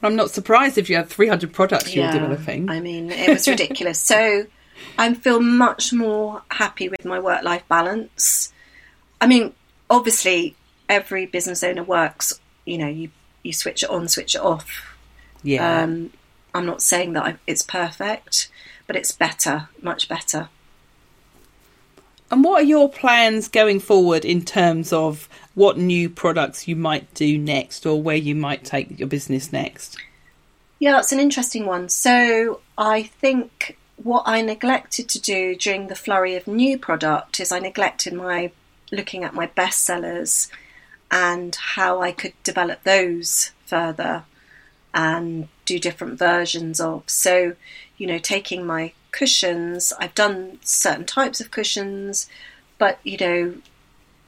[0.01, 2.69] I'm not surprised if you had 300 products you were developing.
[2.69, 3.99] I mean, it was ridiculous.
[3.99, 4.45] so
[4.97, 8.53] I feel much more happy with my work life balance.
[9.19, 9.53] I mean,
[9.89, 10.55] obviously,
[10.89, 13.09] every business owner works, you know, you,
[13.43, 14.95] you switch it on, switch it off.
[15.43, 15.83] Yeah.
[15.83, 16.11] Um,
[16.53, 18.49] I'm not saying that I, it's perfect,
[18.87, 20.49] but it's better, much better.
[22.31, 27.13] And what are your plans going forward in terms of what new products you might
[27.13, 29.97] do next or where you might take your business next?
[30.79, 31.89] Yeah, it's an interesting one.
[31.89, 37.51] So I think what I neglected to do during the flurry of new product is
[37.51, 38.51] I neglected my
[38.91, 40.49] looking at my bestsellers
[41.09, 44.23] and how I could develop those further
[44.93, 47.03] and do different versions of.
[47.07, 47.55] So,
[47.97, 52.29] you know, taking my cushions, I've done certain types of cushions,
[52.77, 53.55] but you know,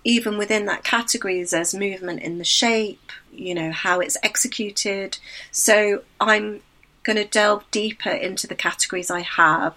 [0.03, 5.17] even within that category, there's movement in the shape, you know, how it's executed.
[5.51, 6.61] So I'm
[7.05, 9.75] going to delve deeper into the categories I have.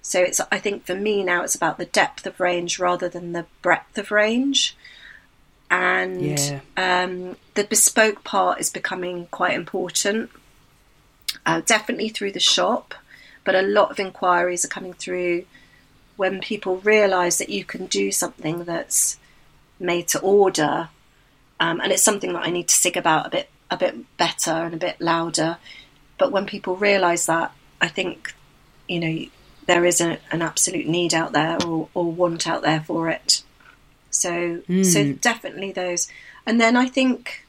[0.00, 3.32] So it's I think for me now it's about the depth of range rather than
[3.32, 4.76] the breadth of range.
[5.68, 6.60] And Yeah.
[6.76, 10.30] um, the bespoke part is becoming quite important.
[11.44, 12.94] Uh, definitely through the shop,
[13.44, 15.44] but a lot of inquiries are coming through
[16.16, 19.18] when people realise that you can do something that's
[19.78, 20.88] made to order,
[21.60, 24.52] um, and it's something that I need to sig about a bit a bit better
[24.52, 25.58] and a bit louder.
[26.18, 28.34] But when people realise that, I think
[28.88, 29.26] you know
[29.66, 33.42] there is a, an absolute need out there or, or want out there for it.
[34.10, 36.08] So so definitely those,
[36.46, 37.42] and then I think.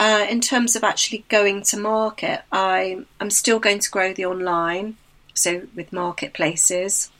[0.00, 4.26] Uh, in terms of actually going to market, I I'm still going to grow the
[4.26, 4.96] online,
[5.34, 7.10] so with marketplaces,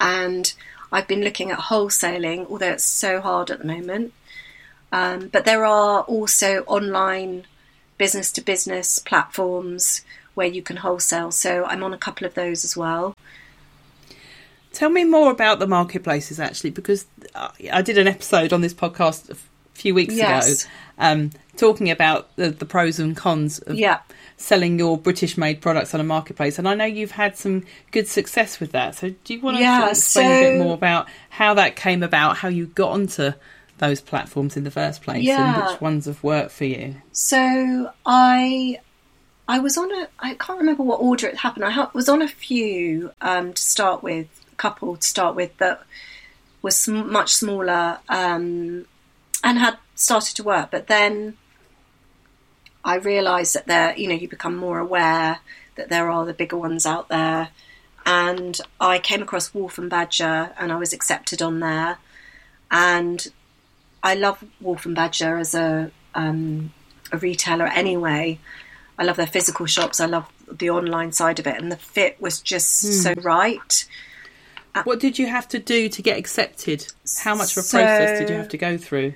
[0.00, 0.52] and
[0.90, 4.12] I've been looking at wholesaling, although it's so hard at the moment.
[4.92, 7.46] Um, but there are also online
[7.98, 10.04] business to business platforms
[10.34, 11.30] where you can wholesale.
[11.30, 13.14] So I'm on a couple of those as well.
[14.72, 17.06] Tell me more about the marketplaces, actually, because
[17.70, 19.36] I did an episode on this podcast a
[19.72, 20.64] few weeks Yes.
[20.64, 24.00] ago, um, talking about the, the pros and cons of Yeah.
[24.36, 28.60] selling your British-made products on a marketplace, and I know you've had some good success
[28.60, 28.96] with that.
[28.96, 31.74] So, do you want to Yeah, sort of explain a bit more about how that
[31.74, 33.32] came about, how you got onto
[33.78, 35.70] those platforms in the first place, and Yeah.
[35.72, 36.96] which ones have worked for you?
[37.12, 38.80] So I
[39.48, 41.64] I was on a I can't remember what order it happened.
[41.64, 45.56] I ha- was on a few um, to start with, a couple to start with
[45.58, 45.82] that
[46.62, 48.86] was sm- much smaller um,
[49.44, 51.36] and had started to work, but then
[52.84, 55.38] I realised that there, you know, you become more aware
[55.76, 57.48] that there are the bigger ones out there,
[58.04, 61.98] and I came across Wolf and Badger, and I was accepted on there,
[62.70, 63.26] and
[64.06, 66.72] I love Wolf and Badger as a um,
[67.10, 68.38] a retailer anyway.
[68.96, 69.98] I love their physical shops.
[70.00, 73.84] I love the online side of it, and the fit was just so right.
[74.84, 76.86] What did you have to do to get accepted?
[77.18, 79.14] How much of a So- process did you have to go through?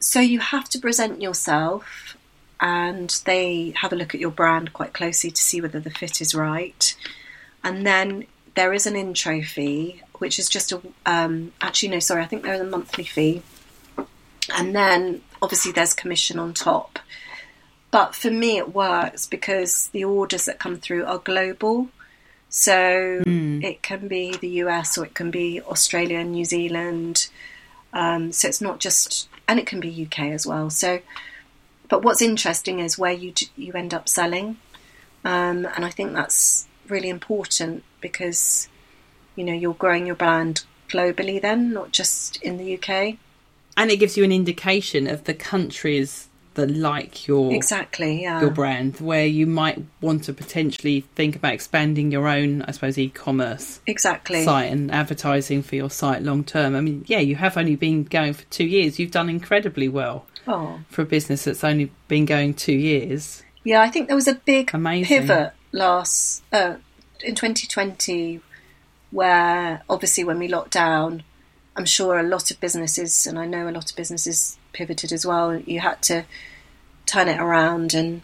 [0.00, 2.16] So you have to present yourself,
[2.58, 6.22] and they have a look at your brand quite closely to see whether the fit
[6.22, 6.96] is right.
[7.62, 8.24] And then
[8.54, 12.44] there is an intro fee, which is just a um, actually no, sorry, I think
[12.44, 13.42] there is a monthly fee,
[14.54, 16.98] and then obviously there's commission on top.
[17.90, 21.88] But for me, it works because the orders that come through are global.
[22.48, 23.22] So
[23.62, 27.28] it can be the US or it can be Australia and New Zealand.
[27.92, 30.70] Um, so it's not just, and it can be UK as well.
[30.70, 31.00] So,
[31.88, 34.58] but what's interesting is where you you end up selling,
[35.24, 38.68] um, and I think that's really important because
[39.36, 43.18] you know you're growing your brand globally then, not just in the UK.
[43.76, 48.22] And it gives you an indication of the countries that like your Exactly.
[48.22, 48.40] Yeah.
[48.40, 52.96] your brand, where you might want to potentially think about expanding your own, I suppose,
[52.96, 54.42] e-commerce Exactly.
[54.42, 56.74] site and advertising for your site long term.
[56.74, 58.98] I mean, yeah, you have only been going for two years.
[58.98, 60.80] You've done incredibly well Oh.
[60.88, 63.42] for a business that's only been going two years.
[63.62, 65.06] Yeah, I think there was a big Amazing.
[65.26, 66.76] pivot last uh,
[67.22, 68.40] in 2020
[69.10, 71.22] where obviously when we locked down,
[71.76, 75.26] I'm sure a lot of businesses, and I know a lot of businesses pivoted as
[75.26, 75.56] well.
[75.56, 76.24] You had to
[77.04, 78.22] turn it around and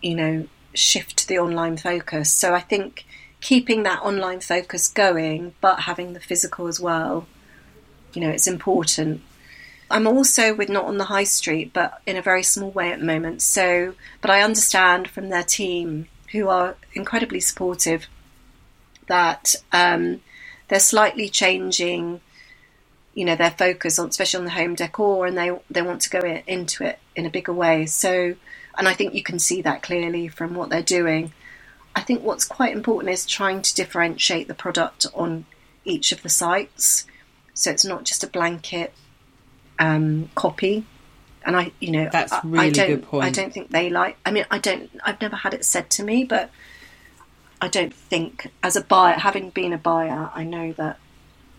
[0.00, 2.32] you know shift the online focus.
[2.32, 3.04] So I think
[3.40, 7.26] keeping that online focus going, but having the physical as well,
[8.12, 9.22] you know, it's important.
[9.90, 13.00] I'm also with not on the high street, but in a very small way at
[13.00, 13.42] the moment.
[13.42, 18.06] So, but I understand from their team, who are incredibly supportive,
[19.08, 20.20] that um,
[20.70, 22.20] they're slightly changing,
[23.12, 26.10] you know, their focus on, especially on the home decor, and they they want to
[26.10, 27.84] go i- into it in a bigger way.
[27.86, 28.34] So,
[28.78, 31.32] and I think you can see that clearly from what they're doing.
[31.94, 35.44] I think what's quite important is trying to differentiate the product on
[35.84, 37.04] each of the sites,
[37.52, 38.94] so it's not just a blanket
[39.80, 40.86] um, copy.
[41.44, 43.24] And I, you know, That's I- I really don't, good point.
[43.24, 44.18] I don't think they like.
[44.24, 44.88] I mean, I don't.
[45.02, 46.50] I've never had it said to me, but
[47.60, 50.98] I don't think as a buyer, having been a buyer, I know that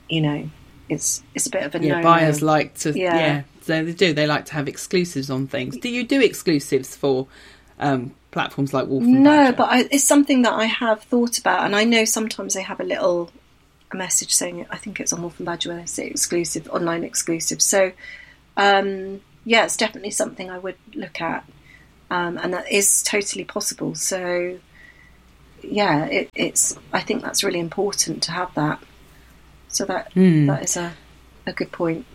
[0.09, 0.49] you know
[0.89, 2.03] it's it's a bit of a Yeah, no.
[2.03, 2.97] buyers like to.
[2.97, 3.15] Yeah.
[3.15, 3.43] Yeah.
[3.61, 4.13] so they do.
[4.13, 5.77] They like to have exclusives on things.
[5.77, 7.27] Do you do exclusives for
[7.79, 9.03] um, platforms like Wolf?
[9.03, 12.53] And No, but I, it's something that I have thought about, and I know sometimes
[12.53, 13.31] they have a little
[13.91, 17.03] a message saying I think it's on Wolf and Badger where they say exclusive, online
[17.03, 17.61] exclusive.
[17.61, 17.91] So
[18.57, 21.45] um, yeah, it's definitely something I would look at,
[22.09, 23.95] um, and that is totally possible.
[23.95, 24.59] So
[25.63, 28.79] yeah, it, it's I think that's really important to have that.
[29.69, 30.47] So that Hmm.
[30.47, 30.93] that is a
[31.45, 32.05] a good point.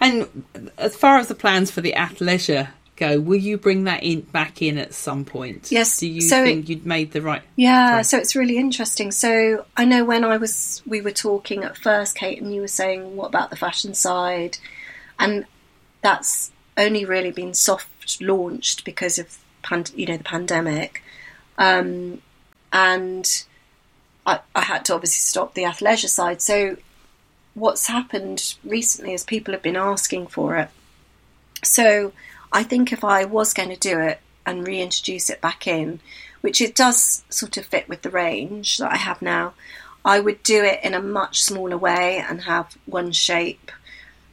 [0.00, 0.44] And
[0.76, 3.18] as far as the plans for the athleisure go.
[3.20, 5.72] Will you bring that in back in at some point?
[5.72, 7.42] Yes, Do you so- think you'd made the right?
[7.56, 8.04] Yeah, Sorry.
[8.04, 9.10] so it's really interesting.
[9.10, 12.68] So I know when I was we were talking at first, Kate, and you were
[12.68, 14.58] saying what about the fashion side,
[15.18, 15.44] and
[16.02, 21.02] that's only really been soft launched because of pand- you know the pandemic,
[21.58, 22.20] um,
[22.72, 23.44] and
[24.26, 26.42] I, I had to obviously stop the athleisure side.
[26.42, 26.76] So
[27.54, 30.68] what's happened recently is people have been asking for it.
[31.62, 32.12] So
[32.52, 36.00] I think if I was going to do it and reintroduce it back in,
[36.40, 39.54] which it does sort of fit with the range that I have now,
[40.04, 43.70] I would do it in a much smaller way and have one shape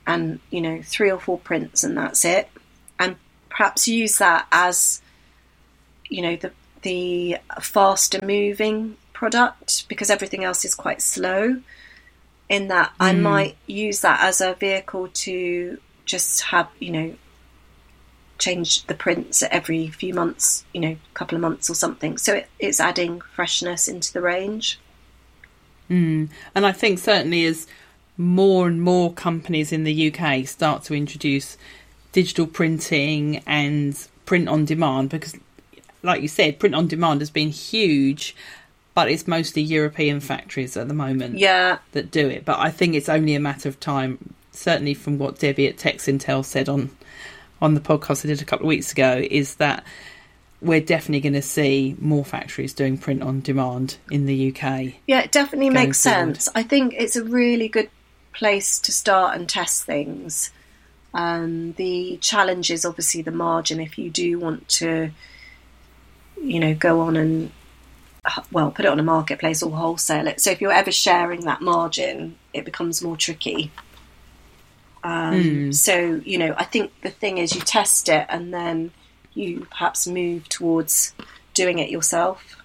[0.05, 2.49] and, you know, three or four prints and that's it.
[2.99, 3.15] And
[3.49, 5.01] perhaps use that as,
[6.09, 6.51] you know, the
[6.81, 11.61] the faster moving product because everything else is quite slow.
[12.49, 17.15] In that I might use that as a vehicle to just have, you know,
[18.39, 22.17] change the prints every few months, you know, couple of months or something.
[22.17, 24.79] So it, it's adding freshness into the range.
[25.89, 26.29] Mm.
[26.55, 27.67] And I think certainly as
[28.17, 31.57] more and more companies in the UK start to introduce
[32.11, 35.37] digital printing and print on demand, because,
[36.03, 38.35] like you said, print on demand has been huge,
[38.93, 42.45] but it's mostly European factories at the moment Yeah, that do it.
[42.45, 44.33] But I think it's only a matter of time.
[44.51, 46.89] Certainly, from what Debbie at Texintel said on
[47.61, 49.85] on the podcast I did a couple of weeks ago, is that
[50.61, 54.93] we're definitely going to see more factories doing print on demand in the UK.
[55.07, 56.35] yeah, it definitely makes forward.
[56.37, 56.49] sense.
[56.53, 57.89] I think it's a really good
[58.33, 60.51] place to start and test things.
[61.13, 65.11] Um, the challenge is obviously the margin if you do want to,
[66.41, 67.51] you know, go on and
[68.51, 70.39] well put it on a marketplace or wholesale it.
[70.39, 73.71] So if you're ever sharing that margin, it becomes more tricky.
[75.03, 78.91] Um, So you know, I think the thing is you test it and then
[79.33, 81.13] you perhaps move towards
[81.53, 82.55] doing it yourself.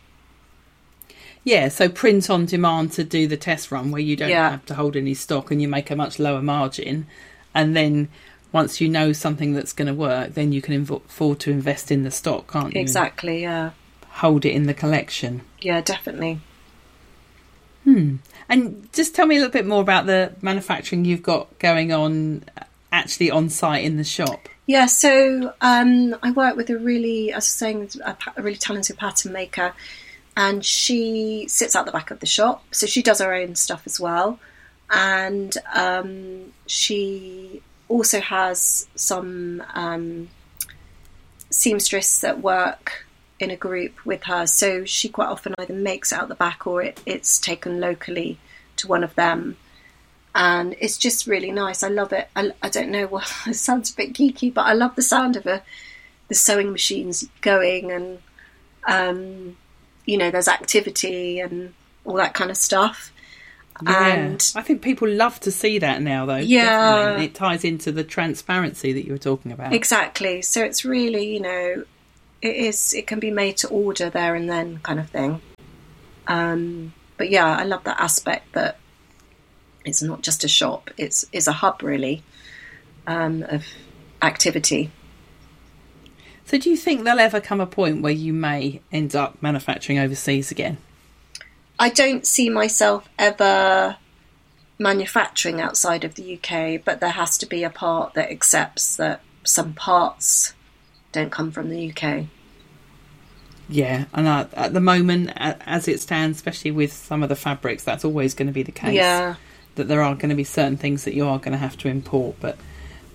[1.44, 4.50] Yeah, so print on demand to do the test run where you don't Yeah.
[4.50, 7.06] have to hold any stock and you make a much lower margin.
[7.54, 8.08] And then
[8.52, 11.90] once you know something that's going to work, then you can inv- afford to invest
[11.90, 12.80] in the stock, can't you?
[12.80, 13.42] Exactly.
[13.42, 13.70] Yeah.
[14.08, 15.42] hold it in the collection.
[15.60, 15.80] Yeah.
[15.80, 16.40] Definitely.
[17.84, 18.16] Hmm.
[18.48, 22.44] And just tell me a little bit more about the manufacturing you've got going on
[22.92, 24.48] actually on site in the shop.
[24.66, 28.56] Yeah, so um, I work with a really, as I was saying, a, a really
[28.56, 29.72] talented pattern maker,
[30.36, 32.64] and she sits out the back of the shop.
[32.72, 34.40] So she does her own stuff as well,
[34.90, 40.28] and um, she also has some um,
[41.50, 43.06] seamstress that work
[43.38, 44.46] in a group with her.
[44.46, 48.38] So she quite often either makes it out the back or it, it's taken locally
[48.76, 49.56] to one of them
[50.36, 51.82] and it's just really nice.
[51.82, 52.28] I love it.
[52.36, 55.34] I, I don't know what it sounds a bit geeky, but I love the sound
[55.34, 55.62] of a,
[56.28, 58.18] the sewing machines going, and
[58.86, 59.56] um,
[60.04, 61.72] you know, there's activity and
[62.04, 63.12] all that kind of stuff.
[63.84, 66.36] And I think people love to see that now, though.
[66.36, 67.18] Yeah.
[67.20, 69.72] It ties into the transparency that you were talking about.
[69.72, 71.84] exactly, so it's really, you know,
[72.42, 72.94] it is.
[72.94, 75.40] It can be made to order there and then, kind of thing.
[76.26, 78.78] Um, but yeah, I love that aspect that
[79.84, 82.22] it's not just a shop; it's is a hub really
[83.06, 83.64] um, of
[84.22, 84.90] activity.
[86.44, 89.98] So, do you think there'll ever come a point where you may end up manufacturing
[89.98, 90.78] overseas again?
[91.78, 93.96] I don't see myself ever
[94.78, 99.20] manufacturing outside of the UK, but there has to be a part that accepts that
[99.44, 100.54] some parts
[101.12, 102.26] don't come from the UK.
[103.68, 108.04] Yeah, and at the moment, as it stands, especially with some of the fabrics, that's
[108.04, 108.94] always going to be the case.
[108.94, 109.34] Yeah,
[109.74, 111.88] That there are going to be certain things that you are going to have to
[111.88, 112.56] import, but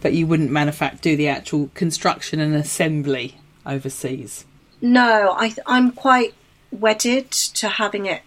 [0.01, 4.45] but you wouldn't manufacture do the actual construction and assembly overseas.
[4.81, 6.33] no, I I'm quite
[6.71, 8.23] wedded to having it.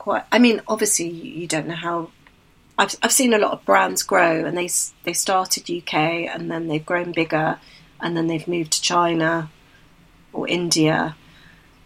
[0.00, 2.10] Quite, I mean, obviously you don't know how.
[2.78, 4.70] I've I've seen a lot of brands grow, and they
[5.04, 7.58] they started UK, and then they've grown bigger,
[8.00, 9.50] and then they've moved to China
[10.32, 11.16] or India.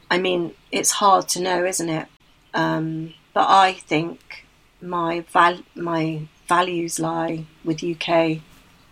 [0.09, 2.07] I mean, it's hard to know, isn't it?
[2.55, 4.47] Um, but I think
[4.81, 8.39] my val- my values lie with UK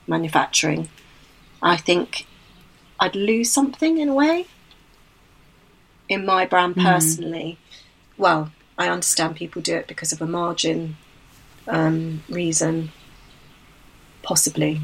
[0.08, 0.88] manufacturing.
[1.62, 2.26] I think
[2.98, 4.46] I'd lose something in a way
[6.08, 7.58] in my brand personally.
[8.18, 8.50] Well,
[8.82, 10.96] I understand people do it because of a margin
[11.68, 12.90] um, reason,
[14.22, 14.80] possibly.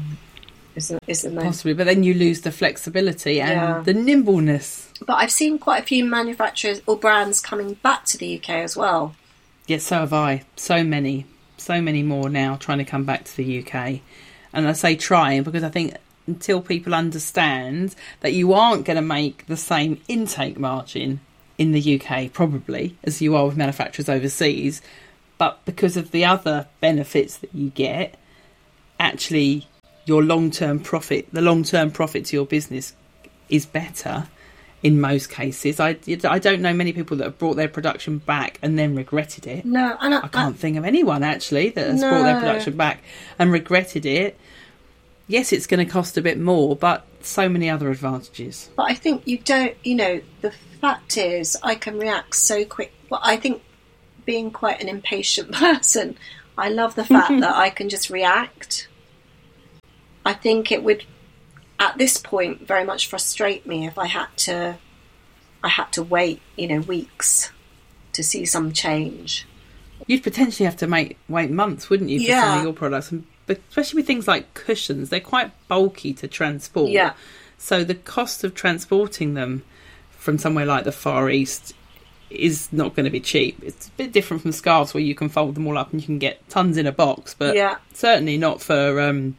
[0.75, 3.81] Is the, is the most Possibly, but then you lose the flexibility and Yeah.
[3.83, 4.93] the nimbleness.
[5.05, 8.77] But I've seen quite a few manufacturers or brands coming back to the UK as
[8.77, 9.15] well.
[9.67, 10.43] Yes, so have I.
[10.55, 11.25] So many,
[11.57, 13.99] so many more now trying to come back to the UK.
[14.53, 15.95] And I say trying because I think
[16.27, 21.19] until people understand that you aren't going to make the same intake margin
[21.59, 24.81] in the UK, probably, as you are with manufacturers overseas.
[25.37, 28.15] But because of the other benefits that you get,
[28.99, 29.67] actually,
[30.05, 32.93] your long term profit, the long term profit to your business
[33.49, 34.27] is better
[34.81, 35.81] in most cases.
[35.81, 39.45] I, I don't know many people that have brought their production back and then regretted
[39.45, 39.65] it.
[39.65, 43.03] No, and I, I can't think of anyone actually that has brought their production back
[43.37, 44.39] and regretted it.
[45.27, 48.69] Yes, it's going to cost a bit more, but so many other advantages.
[48.75, 50.51] But I think you don't, you know, the
[50.81, 52.93] fact is, I can react so quick.
[53.09, 53.61] Well, I think
[54.25, 56.17] being quite an impatient person,
[56.57, 58.87] I love the fact that I can just react.
[60.25, 61.05] I think it would,
[61.79, 64.77] at this point, very much frustrate me if I had to,
[65.63, 67.51] I had to wait, you know, weeks
[68.13, 69.47] to see some change.
[70.07, 73.25] You'd potentially have to make wait months, wouldn't you, for some of your products, and
[73.49, 76.89] especially with things like cushions, they're quite bulky to transport.
[76.91, 77.13] Yeah.
[77.57, 79.63] So the cost of transporting them
[80.11, 81.73] from somewhere like the Far East
[82.29, 83.57] is not going to be cheap.
[83.63, 86.05] It's a bit different from scarves where you can fold them all up and you
[86.05, 87.77] can get tons in a box, but Yeah.
[87.93, 89.35] certainly not for um,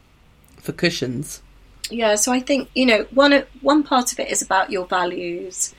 [0.57, 1.41] for cushions.
[1.89, 5.73] Yeah, so I think you know one one part of it is about your values.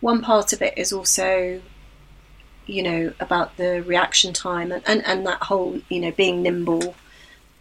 [0.00, 1.62] One part of it is also,
[2.66, 6.94] you know, about the reaction time and, and, and that whole you know being nimble.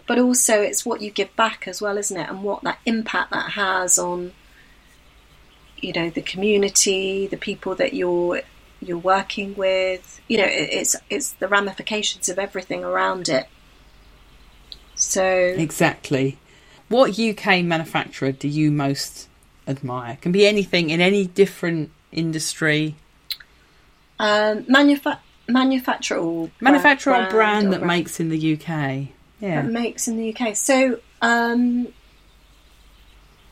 [0.05, 2.29] But also, it's what you give back as well, isn't it?
[2.29, 4.33] And what that impact that has on,
[5.77, 8.41] you know, the community, the people that you're
[8.81, 10.21] you're working with.
[10.27, 13.47] You know, it, it's it's the ramifications of everything around it.
[14.95, 16.37] So Exactly.
[16.89, 19.27] What UK manufacturer do you most
[19.67, 20.17] admire?
[20.21, 22.95] Can be anything in any different industry.
[24.19, 29.07] Um, manufa- manufacturer or Manufacturer or brand or that makes in the UK.
[29.43, 29.61] Yeah.
[29.61, 30.55] that makes in the UK.
[30.55, 31.89] So um,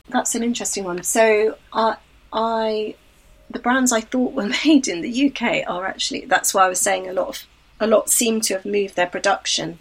[0.08, 1.02] that's an interesting one.
[1.02, 1.96] So I,
[2.32, 2.94] I,
[3.50, 6.24] the brands I thought were made in the UK are actually.
[6.26, 7.42] That's why I was saying a lot of
[7.80, 9.78] a lot seem to have moved their production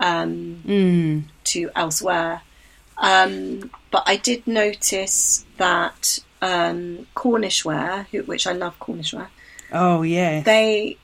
[0.00, 1.24] um, Mm.
[1.44, 2.42] to elsewhere.
[2.98, 9.28] Um, but I did notice that um, Cornishware, who, which I love Cornishware,
[9.72, 10.42] Oh yeah.
[10.42, 10.98] they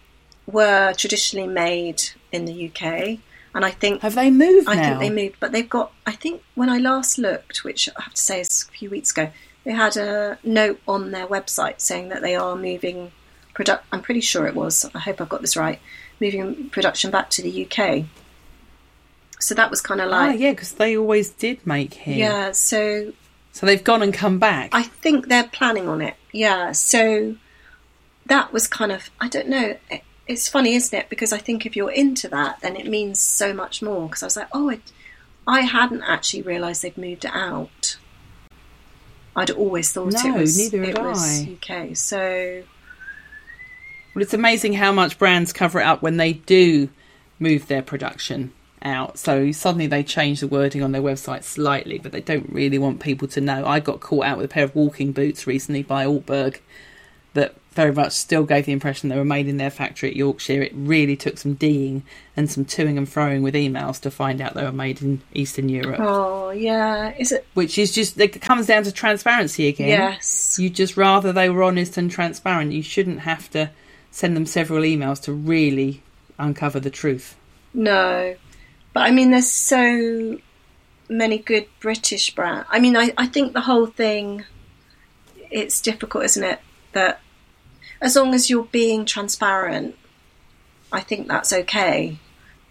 [0.47, 3.19] were traditionally made in the UK,
[3.55, 4.83] and I think Have they moved I now?
[4.83, 5.37] think they moved.
[5.41, 5.93] But they've got.
[6.07, 9.11] I think when I last looked, which I have to say is a few weeks
[9.13, 9.31] ago,
[9.65, 13.13] they had a note on their website saying that they are moving.
[13.55, 13.85] Product.
[13.91, 14.89] I'm pretty sure it was.
[14.95, 15.81] I hope I've got this right.
[16.21, 18.05] Moving production back to the UK.
[19.41, 22.17] So that was kind of Ah, like yeah, because they always did make here.
[22.19, 22.53] yeah.
[22.53, 23.13] So
[23.53, 24.71] So they've gone and come back.
[24.73, 26.15] I think they're planning on it.
[26.33, 26.73] Yeah.
[26.73, 27.35] So
[28.27, 29.77] that was kind of I don't know.
[29.91, 31.09] It, it's funny, isn't it?
[31.09, 34.07] Because I think if you're into that, then it means so much more.
[34.07, 34.81] Because I was like, oh, it,
[35.47, 37.97] I hadn't actually realised they'd moved it out.
[39.35, 41.57] I'd always thought No, it was neither it was I.
[41.57, 41.97] UK.
[41.97, 42.63] So
[44.15, 46.89] Well, it's amazing how much brands cover it up when they do
[47.39, 48.53] move their production
[48.83, 49.17] out.
[49.17, 53.01] So suddenly they change the wording on their website slightly, but they don't really want
[53.01, 53.65] people to know.
[53.65, 56.59] I got caught out with a pair of walking boots recently by Altberg
[57.79, 60.63] very much still gave the impression they were made in their factory at Yorkshire.
[60.63, 62.03] It really took some D'ing
[62.37, 65.69] and some toing and froing with emails to find out they were made in Eastern
[65.69, 67.47] Europe, oh yeah, is it?
[67.55, 69.91] which is just it comes down to transparency again.
[69.91, 70.59] Yes.
[70.59, 72.73] You just rather they were honest and transparent.
[72.73, 73.71] You shouldn't have to
[74.11, 76.03] send them several emails to really
[76.37, 77.37] uncover the truth.
[77.73, 78.35] No,
[78.93, 80.37] but I mean, there's so
[81.09, 82.67] many good British brands.
[82.71, 84.45] I mean, I, I think the whole thing,
[85.49, 86.59] it's difficult, isn't it?
[86.93, 87.21] That
[88.01, 89.97] as long as you're being transparent,
[90.93, 92.19] I think that's okay.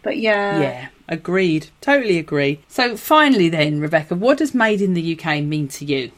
[0.03, 1.67] But yeah, yeah, agreed.
[1.82, 2.61] Totally agree.
[2.67, 6.11] So finally, then, Rebecca, what does made in the UK mean to you?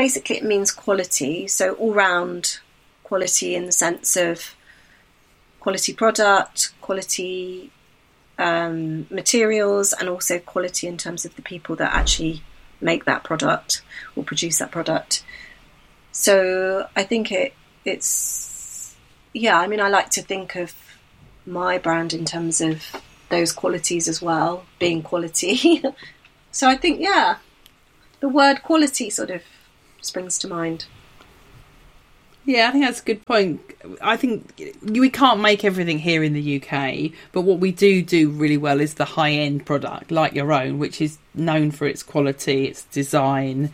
[0.00, 1.46] basically it means quality.
[1.46, 2.58] So all round
[3.04, 4.56] quality in the sense of
[5.64, 7.70] quality product, quality
[8.38, 12.42] um, materials, and also quality in terms of the people that actually
[12.80, 13.82] make that product
[14.16, 15.22] or produce that product.
[16.12, 17.52] So I think it
[17.84, 18.94] it's
[19.32, 19.58] yeah.
[19.58, 20.74] I mean, I like to think of
[21.46, 22.84] my brand in terms of
[23.28, 25.82] those qualities as well, being quality.
[26.52, 27.36] so I think yeah,
[28.20, 29.42] the word quality sort of
[30.00, 30.86] springs to mind.
[32.44, 33.60] Yeah, I think that's a good point.
[34.00, 38.30] I think we can't make everything here in the UK, but what we do do
[38.30, 42.02] really well is the high end product, like your own, which is known for its
[42.02, 43.70] quality, its design.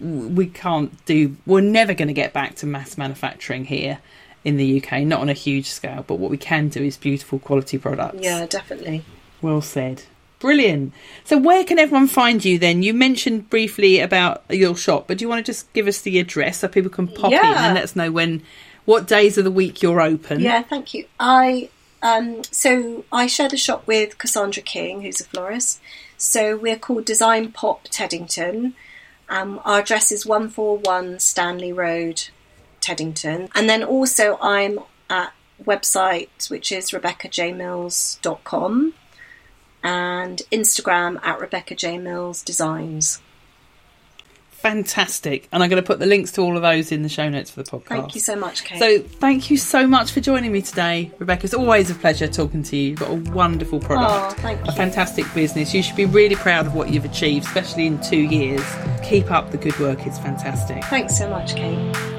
[0.00, 3.98] We can't do, we're never going to get back to mass manufacturing here
[4.44, 7.38] in the UK, not on a huge scale, but what we can do is beautiful
[7.38, 8.18] quality products.
[8.20, 9.04] Yeah, definitely.
[9.42, 10.04] Well said.
[10.38, 10.92] Brilliant.
[11.24, 12.82] So, where can everyone find you then?
[12.82, 16.18] You mentioned briefly about your shop, but do you want to just give us the
[16.18, 18.42] address so people can pop in and let us know when,
[18.84, 20.40] what days of the week you're open?
[20.40, 21.06] Yeah, thank you.
[21.18, 21.70] I
[22.02, 25.80] um, so I share the shop with Cassandra King, who's a florist.
[26.16, 28.74] So we're called Design Pop Teddington.
[29.28, 32.28] Um, our address is one four one Stanley Road,
[32.80, 34.78] Teddington, and then also I'm
[35.10, 35.32] at
[35.64, 38.94] website which is rebeccajmills.com
[39.82, 43.22] and Instagram at Rebecca J Mills Designs.
[44.70, 45.48] Fantastic.
[45.52, 47.50] And I'm going to put the links to all of those in the show notes
[47.50, 47.86] for the podcast.
[47.88, 48.78] Thank you so much, Kate.
[48.78, 51.44] So, thank you so much for joining me today, Rebecca.
[51.44, 52.90] It's always a pleasure talking to you.
[52.90, 55.72] You've got a wonderful product, Oh, thank a fantastic business.
[55.72, 58.64] You should be really proud of what you've achieved, especially in two years.
[59.04, 60.82] Keep up the good work, it's fantastic.
[60.84, 62.15] Thanks so much, Kate.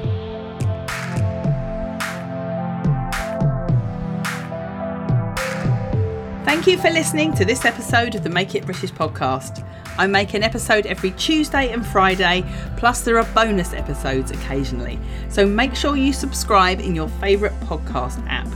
[6.48, 9.62] Thank you for listening to this episode of the Make It British podcast.
[9.98, 12.42] I make an episode every Tuesday and Friday,
[12.78, 14.98] plus there are bonus episodes occasionally.
[15.28, 18.48] So make sure you subscribe in your favourite podcast app.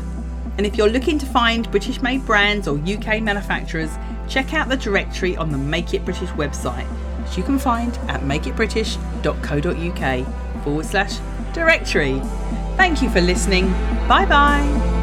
[0.56, 3.90] And if you're looking to find British made brands or UK manufacturers,
[4.26, 6.86] check out the directory on the Make It British website,
[7.22, 11.18] which you can find at makeitbritish.co.uk forward slash
[11.52, 12.22] directory.
[12.78, 13.70] Thank you for listening.
[14.08, 15.01] Bye bye.